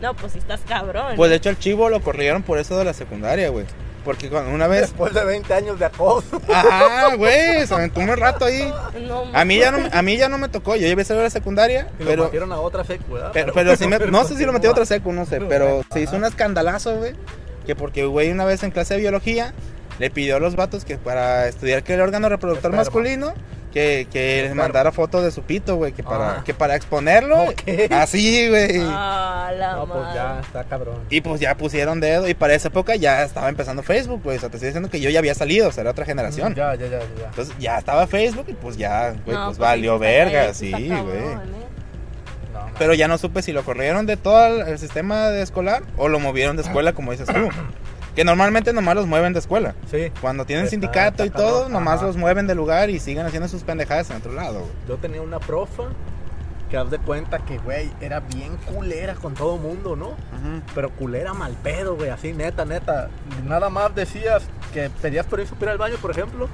no, 0.01 0.13
pues 0.13 0.33
si 0.33 0.39
estás 0.39 0.61
cabrón. 0.67 1.15
Pues 1.15 1.29
de 1.29 1.37
hecho 1.37 1.49
el 1.49 1.57
chivo 1.57 1.89
lo 1.89 2.01
corrieron 2.01 2.43
por 2.43 2.59
eso 2.59 2.77
de 2.77 2.85
la 2.85 2.93
secundaria, 2.93 3.49
güey. 3.49 3.65
Porque 4.05 4.29
cuando 4.29 4.51
una 4.51 4.67
vez. 4.67 4.81
Después 4.81 5.13
de 5.13 5.25
20 5.25 5.53
años 5.53 5.79
de 5.79 5.85
acoso. 5.85 6.41
Ajá, 6.53 7.15
güey, 7.15 7.67
se 7.67 7.73
aventó 7.73 7.99
un 7.99 8.07
rato 8.15 8.45
ahí. 8.45 8.71
No, 9.05 9.25
A 9.33 9.43
mí 9.43 9.57
ya 9.57 9.71
no, 9.71 9.79
a 9.91 10.01
mí 10.01 10.15
ya 10.15 10.29
no 10.29 10.37
me 10.37 10.47
tocó, 10.47 10.75
yo 10.77 10.87
llevé 10.87 11.03
a 11.09 11.13
la 11.15 11.29
secundaria, 11.29 11.89
Y 11.99 12.03
lo 12.03 12.09
pero, 12.09 12.23
metieron 12.25 12.51
a 12.53 12.59
otra 12.61 12.85
secu, 12.85 13.13
¿verdad? 13.15 13.31
pero, 13.33 13.51
pero 13.53 13.75
sí 13.75 13.85
me- 13.87 13.99
no 13.99 14.23
sé 14.23 14.37
si 14.37 14.45
lo 14.45 14.53
metió 14.53 14.69
a 14.69 14.71
otra 14.73 14.85
secu. 14.85 15.11
no 15.11 15.25
sé, 15.25 15.41
pero 15.41 15.81
se 15.91 15.99
hizo 16.01 16.15
un 16.15 16.23
escandalazo, 16.23 16.95
güey, 16.95 17.13
que 17.65 17.75
porque, 17.75 18.05
güey, 18.05 18.31
una 18.31 18.45
vez 18.45 18.63
en 18.63 18.71
clase 18.71 18.93
de 18.93 19.01
biología, 19.01 19.53
le 19.99 20.09
pidió 20.09 20.37
a 20.37 20.39
los 20.39 20.55
vatos 20.55 20.85
que 20.85 20.97
para 20.97 21.47
estudiar 21.49 21.83
que 21.83 21.95
el 21.95 22.01
órgano 22.01 22.29
reproductor 22.29 22.71
Esperma. 22.71 22.77
masculino, 22.83 23.33
que, 23.73 24.07
que 24.11 24.43
les 24.43 24.55
mandara 24.55 24.91
foto 24.91 25.21
de 25.21 25.29
su 25.31 25.43
pito, 25.43 25.75
güey, 25.75 25.91
que 25.91 26.01
para, 26.03 26.31
Ah. 26.39 26.43
que 26.45 26.53
para 26.53 26.75
exponerlo, 26.75 27.35
así, 27.91 28.47
güey. 28.49 28.79
Ah, 28.81 29.51
la 29.55 29.73
No, 29.75 29.85
pues 29.87 30.13
ya, 30.13 30.39
está 30.41 30.63
cabrón. 30.63 30.95
Y 31.09 31.21
pues 31.21 31.39
ya 31.39 31.55
pusieron 31.55 31.99
dedo, 31.99 32.27
y 32.27 32.33
para 32.33 32.53
esa 32.55 32.69
época 32.69 32.95
ya 32.95 33.23
estaba 33.23 33.49
empezando 33.49 33.83
Facebook, 33.83 34.21
güey, 34.23 34.37
o 34.37 34.39
sea, 34.39 34.49
te 34.49 34.57
estoy 34.57 34.67
diciendo 34.69 34.89
que 34.89 34.99
yo 34.99 35.09
ya 35.09 35.19
había 35.19 35.35
salido, 35.35 35.67
o 35.69 35.71
sea, 35.71 35.81
era 35.81 35.91
otra 35.91 36.05
generación. 36.05 36.55
Ya, 36.55 36.73
ya, 36.75 36.87
ya, 36.87 36.99
ya. 36.99 37.25
Entonces 37.29 37.53
ya 37.59 37.77
estaba 37.77 38.07
Facebook 38.07 38.45
y 38.47 38.53
pues 38.53 38.77
ya, 38.77 39.11
güey, 39.25 39.37
No, 39.37 39.45
pues 39.47 39.57
valió 39.57 39.99
verga, 39.99 40.45
está 40.45 40.53
sí, 40.55 40.71
güey. 40.71 40.89
¿eh? 41.17 41.35
No, 42.53 42.59
no. 42.61 42.71
Pero 42.79 42.93
ya 42.93 43.07
no 43.07 43.17
supe 43.17 43.41
si 43.41 43.51
lo 43.53 43.63
corrieron 43.63 44.05
de 44.05 44.17
todo 44.17 44.45
el, 44.61 44.67
el 44.67 44.79
sistema 44.79 45.29
de 45.29 45.41
escolar 45.41 45.83
o 45.97 46.07
lo 46.07 46.19
movieron 46.19 46.55
de 46.57 46.63
escuela, 46.63 46.93
como 46.93 47.11
dices 47.11 47.27
tú. 47.27 47.33
Que 48.17 48.25
normalmente 48.25 48.73
nomás 48.73 48.95
los 48.95 49.05
mueven 49.05 49.31
de 49.31 49.39
escuela. 49.39 49.75
Sí. 49.91 50.11
Cuando 50.19 50.43
tienen 50.43 50.65
Está- 50.65 50.71
sindicato 50.71 51.23
y 51.23 51.29
todo, 51.29 51.53
cabrón, 51.61 51.71
nomás 51.71 51.97
ajá. 51.97 52.07
los 52.07 52.17
mueven 52.17 52.47
de 52.47 52.55
lugar 52.55 52.89
y 52.89 52.99
siguen 52.99 53.25
haciendo 53.27 53.47
sus 53.47 53.61
pendejadas 53.63 54.09
en 54.09 54.17
otro 54.17 54.33
lado. 54.33 54.59
güey. 54.61 54.71
Yo 54.89 54.95
tenía 54.97 55.21
una 55.21 55.39
profa 55.39 55.83
que 56.71 56.75
haz 56.77 56.89
de 56.89 56.97
cuenta 56.97 57.37
que, 57.45 57.59
güey, 57.59 57.91
era 58.01 58.19
bien 58.19 58.57
culera 58.57 59.13
con 59.13 59.35
todo 59.35 59.57
mundo, 59.57 59.95
¿no? 59.95 60.15
Pero 60.75 60.89
culera 60.89 61.33
mal 61.33 61.53
pedo, 61.63 61.95
güey, 61.95 62.09
así 62.09 62.33
neta, 62.33 62.65
neta. 62.65 63.09
Nada 63.45 63.69
más 63.69 63.93
decías 63.95 64.43
que 64.73 64.89
pedías 64.89 65.27
permiso 65.27 65.53
para 65.53 65.65
ir 65.67 65.71
al 65.73 65.77
baño, 65.77 65.95
por 66.01 66.09
ejemplo. 66.11 66.49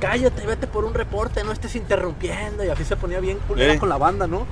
Cállate, 0.00 0.44
vete 0.44 0.66
por 0.66 0.84
un 0.84 0.92
reporte, 0.92 1.42
no 1.44 1.52
estés 1.52 1.74
interrumpiendo. 1.76 2.64
Y 2.64 2.68
así 2.68 2.84
se 2.84 2.96
ponía 2.96 3.20
bien 3.20 3.38
culera 3.46 3.78
con 3.78 3.88
la 3.88 3.96
banda, 3.96 4.26
¿no? 4.26 4.44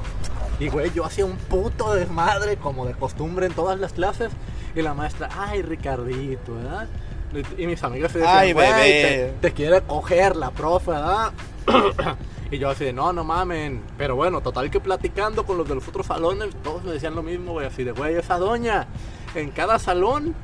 Y, 0.60 0.68
güey, 0.68 0.92
yo 0.94 1.04
hacía 1.04 1.24
un 1.26 1.36
puto 1.36 1.92
desmadre, 1.94 2.56
como 2.56 2.86
de 2.86 2.92
costumbre 2.94 3.46
en 3.46 3.52
todas 3.52 3.78
las 3.80 3.92
clases. 3.92 4.30
Y 4.74 4.82
la 4.82 4.94
maestra, 4.94 5.28
ay, 5.36 5.62
Ricardito, 5.62 6.54
¿verdad? 6.54 6.88
Y- 7.58 7.66
mis 7.66 7.82
amigos 7.82 8.12
se 8.12 8.18
decían, 8.18 8.38
Ay, 8.38 8.52
bebé. 8.52 9.34
te, 9.40 9.48
te 9.48 9.52
quiere 9.52 9.82
coger 9.82 10.36
la 10.36 10.50
profe, 10.50 10.90
¿verdad? 10.92 11.32
Y 12.50 12.58
yo 12.58 12.68
así 12.68 12.84
de, 12.84 12.92
no, 12.92 13.12
no 13.12 13.24
mamen. 13.24 13.82
Pero 13.98 14.14
bueno, 14.14 14.40
total 14.40 14.70
que 14.70 14.78
platicando 14.78 15.44
con 15.44 15.56
los 15.58 15.66
de 15.66 15.74
los 15.74 15.88
otros 15.88 16.06
salones, 16.06 16.50
todos 16.62 16.84
me 16.84 16.92
decían 16.92 17.14
lo 17.16 17.22
mismo, 17.22 17.52
güey. 17.52 17.66
Así 17.66 17.82
de, 17.82 17.90
güey, 17.92 18.14
esa 18.14 18.38
doña, 18.38 18.86
en 19.34 19.50
cada 19.50 19.78
salón, 19.80 20.34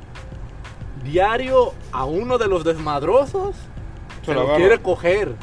diario 1.05 1.73
a 1.93 2.05
uno 2.05 2.39
de 2.39 2.49
los 2.49 2.65
desmadrosos, 2.65 3.55
Se 4.21 4.27
se 4.27 4.35
lo 4.35 4.49
lo 4.49 4.57
quiere 4.57 4.79
coger. 4.81 5.35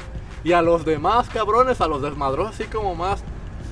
Y 0.43 0.51
a 0.53 0.61
los 0.61 0.83
demás 0.83 1.29
cabrones, 1.29 1.79
a 1.79 1.87
los 1.87 2.01
desmadrosos 2.01 2.55
así 2.55 2.65
como 2.65 2.95
más, 2.95 3.23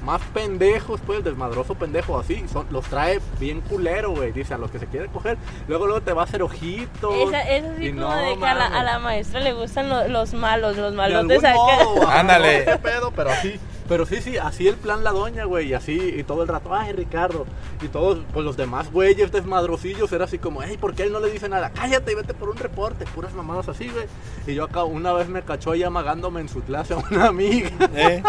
más 0.05 0.21
pendejos, 0.33 1.01
pues, 1.05 1.23
desmadroso 1.23 1.75
pendejo 1.75 2.17
así, 2.19 2.45
son, 2.51 2.67
los 2.69 2.85
trae 2.85 3.19
bien 3.39 3.61
culero, 3.61 4.11
güey. 4.11 4.31
Dice, 4.31 4.53
a 4.53 4.57
los 4.57 4.71
que 4.71 4.79
se 4.79 4.85
quiere 4.87 5.07
coger, 5.07 5.37
luego 5.67 5.85
luego 5.87 6.01
te 6.01 6.13
va 6.13 6.21
a 6.21 6.25
hacer 6.25 6.41
ojitos. 6.43 7.13
Esa, 7.27 7.41
es 7.41 7.65
así 7.65 7.87
y 7.87 7.89
como 7.93 8.01
no 8.07 8.15
de 8.15 8.37
que 8.37 8.45
a 8.45 8.53
la, 8.53 8.65
a 8.65 8.69
mames. 8.69 8.85
la 8.85 8.99
maestra 8.99 9.39
le 9.41 9.53
gustan 9.53 9.89
lo- 9.89 10.07
los 10.07 10.33
malos, 10.33 10.77
los 10.77 10.91
De 10.91 10.97
malotes 10.97 11.43
acá. 11.43 11.53
modo, 11.55 12.07
Ándale. 12.07 12.65
no 12.65 12.79
pedo, 12.79 13.11
pero 13.11 13.31
así. 13.31 13.59
Pero 13.87 14.07
sí, 14.07 14.19
sí, 14.19 14.35
así 14.39 14.67
el 14.67 14.77
plan 14.77 15.03
la 15.03 15.11
doña, 15.11 15.43
güey, 15.45 15.67
y 15.67 15.73
así, 15.75 15.93
y 16.17 16.23
todo 16.23 16.41
el 16.41 16.47
rato, 16.47 16.73
ay, 16.73 16.91
Ricardo, 16.91 17.45
y 17.83 17.87
todos, 17.87 18.17
pues 18.33 18.43
los 18.43 18.57
demás 18.57 18.91
güeyes 18.91 19.31
desmadrocillos, 19.31 20.11
era 20.11 20.25
así 20.25 20.39
como, 20.39 20.63
hey, 20.63 20.75
¿por 20.81 20.95
qué 20.95 21.03
él 21.03 21.11
no 21.11 21.19
le 21.19 21.29
dice 21.29 21.49
nada? 21.49 21.69
Cállate 21.69 22.11
y 22.11 22.15
vete 22.15 22.33
por 22.33 22.49
un 22.49 22.57
reporte, 22.57 23.05
puras 23.13 23.33
mamadas 23.35 23.69
así, 23.69 23.87
güey. 23.89 24.07
Y 24.47 24.55
yo 24.55 24.63
acá 24.63 24.83
una 24.85 25.13
vez 25.13 25.27
me 25.29 25.43
cachó 25.43 25.69
ahí 25.71 25.83
amagándome 25.83 26.41
en 26.41 26.49
su 26.49 26.61
clase 26.63 26.95
a 26.95 26.97
una 26.97 27.27
amiga, 27.27 27.69
¿Eh? 27.95 28.23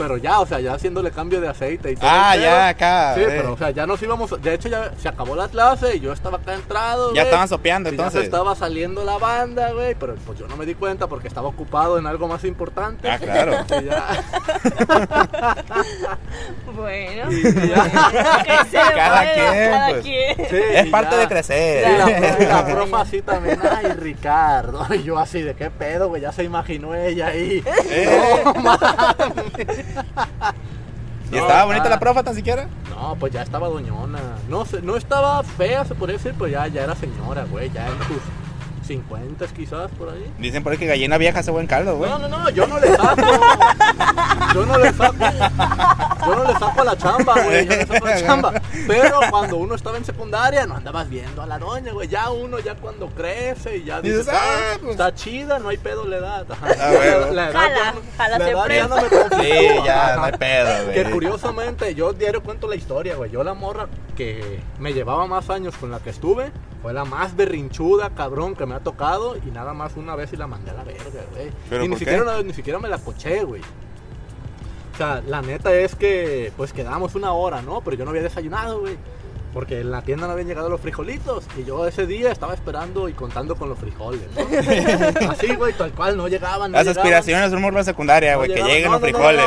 Pero 0.00 0.16
ya, 0.16 0.40
o 0.40 0.46
sea, 0.46 0.60
ya 0.60 0.72
haciéndole 0.72 1.10
cambio 1.10 1.42
de 1.42 1.48
aceite 1.48 1.90
y 1.92 1.94
todo. 1.94 2.08
Ah, 2.10 2.34
el 2.34 2.40
ya, 2.40 2.68
acá. 2.68 3.12
Sí, 3.16 3.20
eh. 3.20 3.26
pero, 3.28 3.52
o 3.52 3.58
sea, 3.58 3.68
ya 3.68 3.86
nos 3.86 4.00
íbamos, 4.02 4.40
de 4.40 4.54
hecho 4.54 4.70
ya 4.70 4.92
se 4.96 5.08
acabó 5.08 5.36
la 5.36 5.46
clase 5.48 5.96
y 5.96 6.00
yo 6.00 6.10
estaba 6.10 6.38
acá 6.38 6.54
entrado, 6.54 7.12
ya 7.12 7.24
estaban 7.24 7.46
sopeando 7.48 7.90
Y 7.90 7.92
ya 7.92 7.96
se 7.98 8.02
entonces. 8.04 8.24
estaba 8.24 8.54
saliendo 8.56 9.04
la 9.04 9.18
banda, 9.18 9.72
güey, 9.72 9.94
pero 9.94 10.14
pues 10.24 10.38
yo 10.38 10.48
no 10.48 10.56
me 10.56 10.64
di 10.64 10.74
cuenta 10.74 11.06
porque 11.06 11.28
estaba 11.28 11.48
ocupado 11.48 11.98
en 11.98 12.06
algo 12.06 12.28
más 12.28 12.44
importante. 12.44 13.10
Ah, 13.10 13.18
claro. 13.18 13.52
Y 13.80 13.84
ya, 13.84 14.24
Bueno, 16.74 17.30
y 17.30 17.42
ya. 17.42 17.84
que 18.44 18.70
se 18.70 18.76
Cada 18.94 19.32
quien, 19.34 19.70
cada 19.70 19.88
pues. 19.90 20.02
quien. 20.02 20.36
Sí, 20.48 20.56
Es 20.74 20.86
parte 20.86 21.14
ya. 21.16 21.20
de 21.20 21.28
crecer. 21.28 21.88
Y 21.88 21.98
la, 21.98 22.46
la 22.48 22.66
profa 22.66 23.00
así 23.02 23.20
también, 23.22 23.60
ay, 23.62 23.92
Ricardo. 23.98 24.86
Y 24.94 25.02
yo 25.02 25.18
así, 25.18 25.42
¿de 25.42 25.54
qué 25.54 25.70
pedo, 25.70 26.08
güey? 26.08 26.22
Ya 26.22 26.32
se 26.32 26.44
imaginó 26.44 26.94
ella 26.94 27.26
ahí. 27.28 27.62
Eh. 27.90 28.42
No. 28.62 28.78
¿Y 31.30 31.36
No, 31.36 31.42
estaba 31.42 31.64
bonita 31.64 31.86
ah. 31.86 31.90
la 31.90 32.00
profa 32.00 32.22
tan 32.22 32.34
siquiera? 32.34 32.66
No, 32.90 33.16
pues 33.16 33.32
ya 33.32 33.42
estaba 33.42 33.68
doñona. 33.68 34.18
No, 34.48 34.64
no 34.82 34.96
estaba 34.96 35.42
fea, 35.42 35.84
se 35.84 35.94
podría 35.94 36.16
decir, 36.16 36.34
pero 36.36 36.48
ya, 36.48 36.66
ya 36.66 36.82
era 36.82 36.96
señora, 36.96 37.44
güey. 37.44 37.70
Ya 37.70 37.86
en 37.86 37.98
sus 37.98 38.22
50 38.86 39.46
quizás 39.48 39.90
por 39.92 40.08
ahí. 40.08 40.32
Dicen 40.38 40.62
por 40.62 40.72
ahí 40.72 40.78
que 40.78 40.86
gallina 40.86 41.18
vieja 41.18 41.40
hace 41.40 41.50
buen 41.50 41.66
caldo, 41.66 41.96
güey. 41.96 42.10
No, 42.10 42.18
no, 42.18 42.28
no, 42.28 42.50
yo 42.50 42.66
no 42.66 42.78
le 42.80 42.88
saco. 42.96 43.22
Yo 44.54 44.66
no 44.66 44.78
le 44.78 44.92
saco. 44.92 45.14
Yo 46.26 46.34
no 46.36 46.44
le 46.44 46.52
saco 46.58 46.80
a 46.80 46.84
la 46.84 46.96
chamba, 46.96 47.34
güey. 47.34 47.66
Yo 47.66 47.76
no 47.76 47.76
le 47.76 47.86
saco 47.86 48.06
a 48.06 48.10
la 48.10 48.20
chamba. 48.26 48.52
Pero 48.86 49.20
cuando 49.30 49.56
uno 49.58 49.74
estaba 49.74 49.96
en 49.98 50.04
secundaria, 50.04 50.66
no 50.66 50.76
andabas 50.76 51.08
viendo 51.08 51.42
a 51.42 51.46
la 51.46 51.58
doña, 51.58 51.92
güey. 51.92 52.08
Ya 52.08 52.30
uno, 52.30 52.58
ya 52.58 52.74
cuando 52.74 53.08
crece 53.08 53.78
y 53.78 53.84
ya 53.84 54.00
dices, 54.00 54.28
ah, 54.28 54.34
ah, 54.40 54.76
pues". 54.80 54.92
está 54.92 55.14
chida, 55.14 55.58
no 55.58 55.68
hay 55.68 55.76
pedo 55.78 56.04
la 56.06 56.16
edad. 56.16 56.46
Ah, 56.50 56.92
bueno. 56.96 57.32
La 57.32 57.50
edad 57.50 57.94
Jala, 58.16 58.38
la 58.38 58.50
edad 58.50 58.68
ya 58.68 58.88
no 58.88 58.96
me 58.96 59.02
presto. 59.02 59.28
conflictúa. 59.28 59.40
Sí, 59.40 59.84
ya, 59.84 60.16
no 60.16 60.24
hay 60.24 60.32
pedo, 60.32 60.84
güey. 60.84 60.94
Que 60.94 61.10
curiosamente, 61.10 61.94
yo 61.94 62.12
diario 62.12 62.42
cuento 62.42 62.66
la 62.68 62.76
historia, 62.76 63.16
güey. 63.16 63.30
Yo 63.30 63.44
la 63.44 63.54
morra 63.54 63.88
que 64.16 64.60
me 64.78 64.92
llevaba 64.92 65.26
más 65.26 65.48
años 65.50 65.74
con 65.76 65.90
la 65.90 66.00
que 66.00 66.10
estuve, 66.10 66.50
fue 66.82 66.92
la 66.92 67.04
más 67.04 67.36
berrinchuda, 67.36 68.10
cabrón, 68.10 68.54
que 68.56 68.66
me 68.66 68.74
ha 68.74 68.80
tocado. 68.80 69.36
Y 69.36 69.50
nada 69.50 69.72
más 69.74 69.96
una 69.96 70.16
vez 70.16 70.32
y 70.32 70.36
la 70.36 70.46
mandé 70.46 70.70
a 70.70 70.74
la 70.74 70.84
verga, 70.84 71.04
güey. 71.32 71.50
¿Pero 71.68 71.84
Y 71.84 71.88
ni 71.88 71.96
siquiera, 71.96 72.18
qué? 72.18 72.22
una 72.24 72.36
vez, 72.36 72.44
ni 72.46 72.54
siquiera 72.54 72.78
me 72.78 72.88
la 72.88 72.98
coché, 72.98 73.44
güey. 73.44 73.62
O 74.94 74.96
sea, 74.96 75.22
la 75.26 75.40
neta 75.42 75.72
es 75.74 75.94
que, 75.94 76.52
pues 76.56 76.72
quedamos 76.72 77.14
una 77.14 77.32
hora, 77.32 77.62
¿no? 77.62 77.80
Pero 77.80 77.96
yo 77.96 78.04
no 78.04 78.10
había 78.10 78.22
desayunado, 78.22 78.80
güey. 78.80 78.96
Porque 79.52 79.80
en 79.80 79.90
la 79.90 80.02
tienda 80.02 80.26
no 80.28 80.32
habían 80.34 80.46
llegado 80.46 80.68
los 80.68 80.80
frijolitos. 80.80 81.44
Y 81.58 81.64
yo 81.64 81.84
ese 81.86 82.06
día 82.06 82.30
estaba 82.30 82.54
esperando 82.54 83.08
y 83.08 83.14
contando 83.14 83.56
con 83.56 83.68
los 83.68 83.78
frijoles, 83.78 84.20
¿no? 84.36 84.42
Así, 85.30 85.54
güey, 85.56 85.72
tal 85.72 85.90
cual, 85.92 86.16
no 86.16 86.28
llegaban. 86.28 86.70
no 86.70 86.76
Las 86.78 86.86
llegaban. 86.86 87.12
aspiraciones 87.12 87.60
morro 87.60 87.78
de 87.78 87.84
secundaria, 87.84 88.32
No 88.32 88.38
güey, 88.38 88.54
que 88.54 88.62
lleguen 88.62 88.92
los 88.92 89.00
frijoles. 89.00 89.44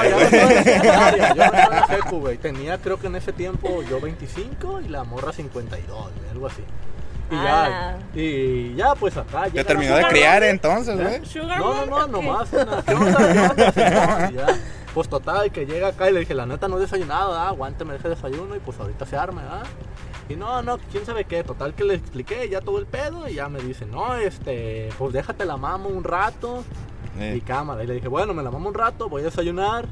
yo 1.36 1.46
no 2.12 2.20
güey. 2.20 2.38
Tenía 2.38 2.78
creo 2.80 3.00
que 3.00 3.08
en 3.08 3.16
ese 3.16 3.32
tiempo 3.32 3.82
yo 3.84 4.02
25 4.02 4.82
y 4.82 4.90
la 4.90 5.04
morra 5.06 5.32
52, 5.32 5.88
güey, 5.88 6.30
algo 6.32 6.48
así. 6.48 6.63
Y 7.32 7.36
Ah. 7.36 7.96
ya, 8.13 8.20
y 8.22 8.75
ya 8.75 8.94
pues 8.96 9.15
acá 9.18 9.48
Ya 9.48 9.63
terminó 9.63 9.96
de 9.96 10.03
criar 10.06 10.44
entonces, 10.44 11.00
¿Eh? 11.00 11.22
güey. 11.42 11.46
No, 11.58 11.86
no, 11.86 11.86
no, 11.86 12.08
nomás 12.08 12.50
una. 12.53 12.84
Pues 14.94 15.10
total, 15.10 15.51
que 15.51 15.65
llega 15.65 15.88
acá 15.88 16.08
y 16.10 16.13
le 16.13 16.20
dije, 16.20 16.36
la 16.36 16.46
neta 16.46 16.68
no 16.68 16.77
he 16.77 16.82
desayunado, 16.82 17.32
¿verdad? 17.32 17.48
aguánteme 17.48 17.96
ese 17.96 18.10
desayuno 18.10 18.56
y 18.56 18.60
pues 18.60 18.80
ahorita 18.80 19.08
se 19.08 19.18
arme, 19.18 19.42
¿verdad? 19.42 19.63
Y 20.30 20.36
no, 20.36 20.62
no, 20.62 20.77
quién 20.92 21.03
sabe 21.03 21.25
qué, 21.25 21.44
total 21.44 21.74
que 21.74 21.84
le 21.84 21.96
expliqué 21.96 22.48
ya 22.48 22.62
todo 22.62 22.77
el 22.77 22.86
pedo 22.86 23.27
y 23.27 23.34
ya 23.34 23.50
me 23.50 23.60
dice, 23.60 23.88
no, 23.88 24.15
este, 24.15 24.89
pues 25.00 25.12
déjate 25.13 25.46
la 25.46 25.58
mamo 25.58 25.89
un 25.89 26.03
rato 26.03 26.63
Eh. 27.20 27.34
y 27.38 27.42
cámara. 27.42 27.84
Y 27.84 27.88
le 27.88 27.96
dije, 27.96 28.08
bueno, 28.08 28.36
me 28.36 28.44
la 28.44 28.51
mamo 28.51 28.70
un 28.70 28.75
rato, 28.75 29.10
voy 29.10 29.22
a 29.24 29.25
desayunar 29.25 29.86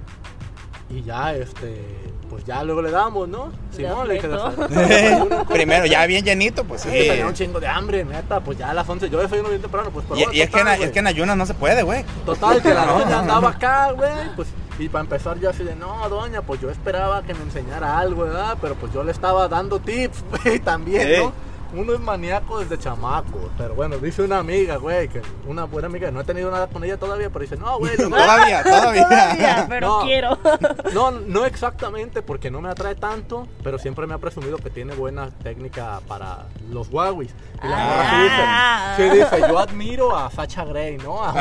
y 0.87 1.01
ya, 1.01 1.33
este, 1.33 1.83
pues 2.31 2.45
ya 2.45 2.63
luego 2.63 2.81
le 2.81 2.89
damos, 2.91 3.27
¿no? 3.27 3.51
Simón, 3.75 4.07
le 4.07 4.13
dije, 4.15 4.27
fleto. 4.29 4.51
"Desa- 4.53 4.67
desayuno, 4.87 5.45
Primero, 5.45 5.85
ya 5.85 6.05
bien 6.07 6.23
llenito, 6.25 6.63
pues 6.63 6.81
Sí, 6.81 6.89
sí. 6.89 7.07
tenía 7.09 7.27
un 7.27 7.33
chingo 7.33 7.59
de 7.59 7.67
hambre, 7.67 8.05
neta, 8.05 8.39
pues 8.39 8.57
ya 8.57 8.69
a 8.71 8.73
las 8.73 8.87
11, 8.89 9.09
yo 9.09 9.19
desayuno 9.19 9.49
bien 9.49 9.61
temprano, 9.61 9.89
pues 9.91 10.05
pero 10.09 10.19
Y, 10.31 10.37
y 10.37 10.41
es, 10.41 10.49
que 10.49 10.59
en, 10.61 10.67
es 10.69 10.91
que 10.91 10.99
en 10.99 11.07
ayunas 11.07 11.35
no 11.37 11.45
se 11.45 11.53
puede, 11.53 11.83
güey. 11.83 12.05
Total, 12.25 12.61
que 12.61 12.73
la 12.73 12.85
doña 12.93 13.19
andaba 13.19 13.49
acá, 13.49 13.91
güey, 13.91 14.09
pues, 14.35 14.47
y 14.79 14.87
para 14.89 15.03
empezar 15.03 15.37
yo 15.39 15.49
así 15.49 15.63
de, 15.63 15.75
no, 15.75 16.07
doña, 16.09 16.41
pues 16.41 16.59
yo 16.61 16.69
esperaba 16.71 17.21
que 17.21 17.33
me 17.33 17.43
enseñara 17.43 17.99
algo, 17.99 18.23
¿verdad? 18.23 18.57
Pero 18.61 18.75
pues 18.75 18.91
yo 18.93 19.03
le 19.03 19.11
estaba 19.11 19.47
dando 19.49 19.79
tips, 19.79 20.23
güey, 20.43 20.59
también, 20.59 21.07
Sí. 21.07 21.13
¿no? 21.21 21.50
Uno 21.73 21.93
es 21.93 21.99
maníaco 21.99 22.59
desde 22.59 22.77
chamaco, 22.77 23.49
pero 23.57 23.73
bueno, 23.75 23.97
dice 23.97 24.21
una 24.23 24.39
amiga, 24.39 24.75
güey, 24.75 25.07
que 25.07 25.21
una 25.47 25.63
buena 25.65 25.87
amiga, 25.87 26.11
no 26.11 26.19
he 26.19 26.23
tenido 26.25 26.51
nada 26.51 26.67
con 26.67 26.83
ella 26.83 26.97
todavía, 26.97 27.29
pero 27.29 27.43
dice, 27.43 27.55
no, 27.57 27.77
güey, 27.79 27.95
Todavía, 27.97 28.61
todavía. 28.63 29.07
Todavía, 29.07 29.65
pero 29.69 29.87
No. 29.87 29.99
quiero. 30.05 30.37
no, 30.93 31.11
no 31.11 31.45
exactamente 31.45 32.21
porque 32.21 32.51
no 32.51 32.59
me 32.61 32.69
atrae 32.69 32.95
tanto, 32.95 33.47
pero 33.63 33.79
siempre 33.79 34.05
me 34.07 34.13
ha 34.13 34.17
presumido 34.17 34.57
que 34.57 34.69
tiene 34.69 34.93
buena 34.95 35.29
técnica 35.43 36.01
para 36.07 36.45
los 36.69 36.89
Huawei. 36.89 37.29
Y 37.63 37.67
la 37.67 37.77
morra 37.77 38.03
sí 38.09 38.27
Ah. 38.43 38.95
dice, 38.97 39.11
sí 39.11 39.17
dice, 39.19 39.47
yo 39.49 39.59
admiro 39.59 40.17
a 40.17 40.29
Sacha 40.31 40.65
Grey, 40.65 40.97
¿no? 40.97 41.23
A- 41.23 41.31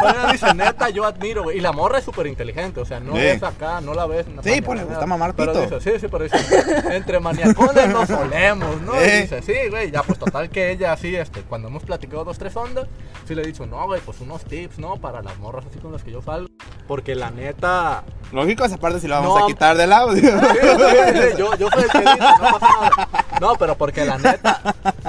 Pero 0.00 0.10
ella 0.10 0.32
dice, 0.32 0.54
neta, 0.54 0.88
yo 0.90 1.04
admiro, 1.04 1.42
güey. 1.44 1.58
Y 1.58 1.60
la 1.60 1.72
morra 1.72 1.98
es 1.98 2.04
súper 2.04 2.26
inteligente, 2.26 2.80
o 2.80 2.84
sea, 2.84 2.98
no 3.00 3.12
Sí. 3.12 3.18
ves 3.18 3.42
acá, 3.42 3.80
no 3.80 3.94
la 3.94 4.06
ves. 4.06 4.26
Sí, 4.42 4.60
pues 4.60 4.78
le 4.78 4.84
gusta 4.84 5.06
mamar 5.06 5.34
Pero 5.34 5.52
pito. 5.52 5.76
dice, 5.76 5.80
sí, 5.92 6.00
sí, 6.00 6.08
pero 6.10 6.24
dice, 6.24 6.38
entre 6.96 7.20
maniacones 7.20 7.88
nos 7.88 8.08
solemos, 8.08 8.79
¿no? 8.80 8.94
Y 8.94 9.04
Eh. 9.04 9.20
dice, 9.22 9.42
sí, 9.42 9.68
güey, 9.70 9.90
ya, 9.90 10.02
pues 10.02 10.18
total 10.18 10.48
que 10.50 10.70
ella 10.70 10.92
así, 10.92 11.14
este, 11.16 11.42
cuando 11.42 11.68
hemos 11.68 11.82
platicado 11.84 12.24
dos, 12.24 12.38
tres 12.38 12.54
ondas, 12.56 12.86
sí 13.26 13.34
le 13.34 13.42
he 13.42 13.46
dicho, 13.46 13.66
no, 13.66 13.84
güey, 13.86 14.00
pues 14.00 14.20
unos 14.20 14.44
tips, 14.44 14.78
¿no? 14.78 14.96
Para 14.96 15.22
las 15.22 15.38
morras 15.38 15.64
así 15.68 15.78
con 15.78 15.92
las 15.92 16.02
que 16.02 16.10
yo 16.12 16.22
salgo. 16.22 16.48
Porque 16.88 17.14
la 17.14 17.30
neta, 17.30 18.02
Lógico, 18.32 18.64
esa 18.64 18.76
parte 18.76 19.00
sí 19.00 19.08
la 19.08 19.18
vamos 19.20 19.38
No, 19.38 19.44
a 19.44 19.48
quitar 19.48 19.76
del 19.76 19.92
audio. 19.92 20.22
Sí, 20.40 20.58
sí, 20.60 21.20
sí, 21.30 21.36
yo, 21.38 21.54
yo 21.56 21.68
soy 21.70 21.82
el 21.84 21.90
que 21.90 21.98
dice, 21.98 22.16
no 22.18 22.58
pasa 22.58 22.68
nada. 22.80 23.08
No, 23.40 23.54
pero 23.58 23.76
porque 23.76 24.04
la 24.04 24.18
neta, 24.18 24.60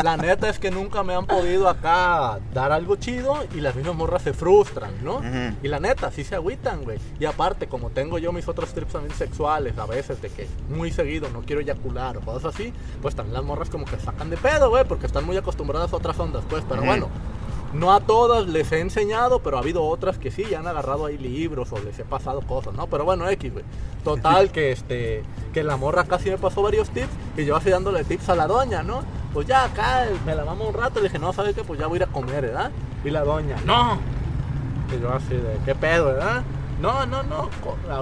la 0.01 0.15
neta 0.15 0.47
es 0.47 0.57
que 0.57 0.71
nunca 0.71 1.03
me 1.03 1.13
han 1.13 1.27
podido 1.27 1.67
acá 1.67 2.39
dar 2.53 2.71
algo 2.71 2.95
chido 2.95 3.35
y 3.53 3.59
las 3.59 3.75
mismas 3.75 3.95
morras 3.95 4.21
se 4.21 4.33
frustran, 4.33 4.93
¿no? 5.03 5.21
Y 5.61 5.67
la 5.67 5.79
neta, 5.79 6.11
sí 6.11 6.23
se 6.23 6.35
agüitan, 6.35 6.83
güey. 6.83 6.97
Y 7.19 7.25
aparte, 7.25 7.67
como 7.67 7.89
tengo 7.89 8.17
yo 8.17 8.31
mis 8.31 8.47
otros 8.47 8.73
trips 8.73 8.93
también 8.93 9.13
sexuales, 9.15 9.77
a 9.77 9.85
veces 9.85 10.21
de 10.21 10.29
que 10.29 10.47
muy 10.69 10.91
seguido 10.91 11.29
no 11.29 11.41
quiero 11.41 11.61
eyacular 11.61 12.17
o 12.17 12.21
cosas 12.21 12.55
así, 12.55 12.73
pues 13.01 13.15
también 13.15 13.33
las 13.33 13.43
morras 13.43 13.69
como 13.69 13.85
que 13.85 13.99
sacan 13.99 14.29
de 14.29 14.37
pedo, 14.37 14.69
güey, 14.69 14.85
porque 14.85 15.05
están 15.05 15.25
muy 15.25 15.35
acostumbradas 15.35 15.91
a 15.91 15.97
otras 15.97 16.17
ondas, 16.17 16.43
pues. 16.49 16.63
Pero 16.69 16.83
bueno, 16.83 17.09
no 17.73 17.93
a 17.93 18.01
todas 18.01 18.47
les 18.47 18.71
he 18.71 18.79
enseñado, 18.79 19.39
pero 19.39 19.57
ha 19.57 19.59
habido 19.61 19.83
otras 19.83 20.17
que 20.17 20.31
sí, 20.31 20.45
ya 20.49 20.59
han 20.59 20.67
agarrado 20.67 21.05
ahí 21.05 21.17
libros 21.17 21.71
o 21.71 21.79
les 21.79 21.97
he 21.99 22.03
pasado 22.03 22.41
cosas, 22.41 22.73
¿no? 22.73 22.87
Pero 22.87 23.05
bueno, 23.05 23.29
X, 23.29 23.53
güey. 23.53 23.65
Total, 24.03 24.51
que 24.51 24.71
este, 24.71 25.23
que 25.53 25.63
la 25.63 25.77
morra 25.77 26.03
casi 26.05 26.29
me 26.29 26.37
pasó 26.37 26.61
varios 26.61 26.89
tips 26.89 27.09
y 27.37 27.45
yo 27.45 27.55
así 27.55 27.69
dándole 27.69 28.03
tips 28.03 28.29
a 28.29 28.35
la 28.35 28.47
doña, 28.47 28.83
¿no? 28.83 29.01
Pues 29.33 29.47
ya 29.47 29.63
acá 29.63 30.07
me 30.25 30.35
la 30.35 30.43
vamos 30.43 30.67
un 30.67 30.73
rato 30.73 30.99
y 30.99 31.03
dije, 31.03 31.19
no, 31.19 31.31
¿sabes 31.33 31.55
qué? 31.55 31.63
Pues 31.63 31.79
ya 31.79 31.87
voy 31.87 31.95
a 31.95 31.97
ir 31.97 32.03
a 32.03 32.07
comer, 32.07 32.41
¿verdad? 32.41 32.71
Y 33.03 33.09
la 33.09 33.23
doña, 33.23 33.57
no. 33.65 33.99
Y 34.95 35.01
yo 35.01 35.13
así 35.13 35.33
de, 35.33 35.57
¿qué 35.65 35.73
pedo, 35.75 36.05
verdad? 36.05 36.43
No, 36.81 37.05
no, 37.05 37.21
no, 37.21 37.47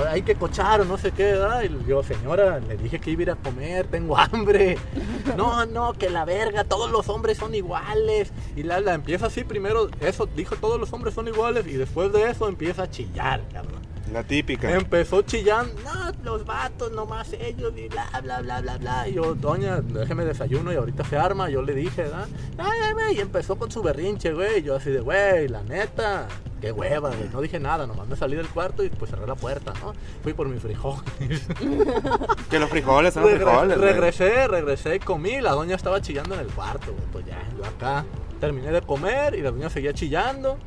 hay 0.08 0.22
que 0.22 0.36
cochar 0.36 0.80
o 0.80 0.86
no 0.86 0.98
sé 0.98 1.12
qué, 1.12 1.34
¿verdad? 1.34 1.64
Y 1.64 1.86
yo, 1.86 2.02
señora, 2.02 2.60
le 2.62 2.78
dije 2.78 2.98
que 2.98 3.12
iba 3.12 3.20
a 3.20 3.24
ir 3.24 3.32
a 3.32 3.36
comer, 3.36 3.88
tengo 3.88 4.18
hambre. 4.18 4.78
No, 5.36 5.66
no, 5.66 5.94
que 5.94 6.10
la 6.10 6.26
verga, 6.26 6.64
todos 6.64 6.90
los 6.92 7.08
hombres 7.08 7.38
son 7.38 7.54
iguales. 7.54 8.32
Y 8.56 8.64
la, 8.64 8.80
la 8.80 8.94
empieza 8.94 9.28
así 9.28 9.44
primero, 9.44 9.90
eso, 10.00 10.26
dijo 10.28 10.56
todos 10.56 10.80
los 10.80 10.92
hombres 10.92 11.14
son 11.14 11.28
iguales 11.28 11.68
y 11.68 11.74
después 11.74 12.12
de 12.12 12.30
eso 12.30 12.48
empieza 12.48 12.84
a 12.84 12.90
chillar, 12.90 13.42
cabrón. 13.54 13.82
La 14.14 14.24
típica. 14.24 14.72
Empezó 14.72 15.22
chillando, 15.22 15.74
no, 15.84 16.12
los 16.24 16.46
vatos, 16.46 16.92
nomás 16.92 17.32
ellos, 17.34 17.72
y 17.78 17.88
bla, 17.88 18.08
bla, 18.24 18.42
bla, 18.42 18.62
bla, 18.62 18.78
bla. 18.78 19.08
Y 19.08 19.14
yo, 19.14 19.36
doña, 19.36 19.82
déjeme 19.82 20.26
desayuno 20.26 20.74
y 20.74 20.76
ahorita 20.76 21.04
se 21.06 21.18
arma. 21.18 21.50
Yo 21.50 21.62
le 21.62 21.74
dije, 21.76 22.04
¿verdad? 22.04 22.28
Ay, 22.58 22.80
ay, 22.88 22.94
güey, 22.94 23.18
Y 23.18 23.20
empezó 23.20 23.56
con 23.58 23.72
su 23.72 23.82
berrinche, 23.84 24.34
güey. 24.34 24.64
Yo 24.64 24.76
así 24.76 24.90
de, 24.90 25.00
güey, 25.02 25.48
la 25.48 25.62
neta, 25.64 26.28
qué 26.60 26.72
hueva, 26.72 27.10
güey. 27.10 27.30
No 27.32 27.40
dije 27.42 27.60
nada, 27.60 27.86
nomás 27.86 28.08
me 28.08 28.16
salí 28.16 28.36
del 28.36 28.48
cuarto 28.50 28.84
y 28.84 28.90
pues 28.90 29.12
cerré 29.12 29.28
la 29.28 29.36
puerta, 29.36 29.74
¿no? 29.82 29.94
Fui 30.24 30.34
por 30.34 30.48
mi 30.48 30.60
frijol. 30.60 30.96
Que 32.50 32.60
los 32.60 32.70
frijoles 32.70 33.14
son 33.14 33.24
los 33.24 33.32
Regre- 33.34 33.46
frijoles. 33.46 33.78
güey. 33.78 33.90
regresé, 33.92 34.48
regresé 34.48 34.96
y 34.96 35.00
comí. 35.00 35.40
La 35.42 35.52
doña 35.52 35.76
estaba 35.76 36.02
chillando 36.02 36.34
en 36.36 36.42
el 36.42 36.48
cuarto, 36.48 36.92
güey. 36.94 37.06
Pues 37.12 37.26
ya, 37.26 37.38
yo 37.58 37.64
acá 37.66 38.06
terminé 38.40 38.72
de 38.72 38.82
comer 38.82 39.36
y 39.36 39.42
la 39.42 39.52
doña 39.52 39.70
seguía 39.70 39.94
chillando. 39.94 40.58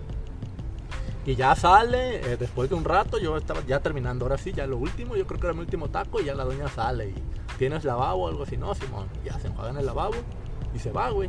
Y 1.24 1.36
ya 1.36 1.54
sale, 1.54 2.16
eh, 2.16 2.36
después 2.36 2.68
de 2.68 2.74
un 2.74 2.84
rato, 2.84 3.18
yo 3.18 3.36
estaba 3.36 3.60
ya 3.64 3.78
terminando, 3.78 4.24
ahora 4.24 4.38
sí, 4.38 4.52
ya 4.52 4.66
lo 4.66 4.76
último, 4.76 5.14
yo 5.16 5.24
creo 5.26 5.38
que 5.38 5.46
era 5.46 5.54
mi 5.54 5.60
último 5.60 5.88
taco 5.88 6.20
y 6.20 6.24
ya 6.24 6.34
la 6.34 6.44
doña 6.44 6.66
sale 6.68 7.10
y 7.10 7.14
tienes 7.58 7.84
lavabo 7.84 8.24
o 8.24 8.28
algo 8.28 8.42
así, 8.42 8.56
no, 8.56 8.74
Simón, 8.74 9.06
ya 9.24 9.38
se 9.38 9.46
enjuaga 9.46 9.70
en 9.70 9.76
el 9.76 9.86
lavabo 9.86 10.14
y 10.74 10.80
se 10.80 10.90
va, 10.90 11.10
güey, 11.10 11.28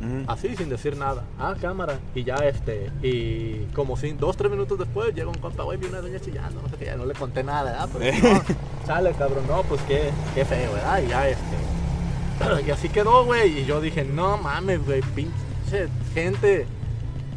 Ujú. 0.00 0.24
así 0.26 0.56
sin 0.56 0.70
decir 0.70 0.96
nada, 0.96 1.22
ah, 1.38 1.54
cámara, 1.60 1.98
y 2.14 2.24
ya 2.24 2.36
este, 2.36 2.90
y 3.02 3.66
como 3.74 3.98
si 3.98 4.12
dos, 4.12 4.38
tres 4.38 4.50
minutos 4.50 4.78
después 4.78 5.14
llega 5.14 5.28
un 5.28 5.34
compa, 5.38 5.64
güey, 5.64 5.76
vi 5.76 5.86
una 5.86 6.00
doña 6.00 6.18
chillando, 6.18 6.62
no 6.62 6.68
sé 6.70 6.76
qué, 6.76 6.86
ya 6.86 6.96
no 6.96 7.04
le 7.04 7.12
conté 7.12 7.44
nada, 7.44 7.72
¿verdad? 7.72 7.88
Pero 7.92 8.34
no, 8.34 8.42
sale, 8.86 9.12
cabrón, 9.12 9.44
no, 9.46 9.62
pues 9.64 9.82
qué, 9.82 10.10
qué 10.34 10.46
feo, 10.46 10.72
¿verdad? 10.72 11.02
Y 11.02 11.08
ya 11.08 11.28
este, 11.28 12.62
y 12.66 12.70
así 12.70 12.88
quedó, 12.88 13.26
güey, 13.26 13.58
y 13.60 13.66
yo 13.66 13.82
dije, 13.82 14.02
no 14.02 14.38
mames, 14.38 14.82
güey, 14.86 15.02
pinche 15.14 15.88
gente 16.14 16.66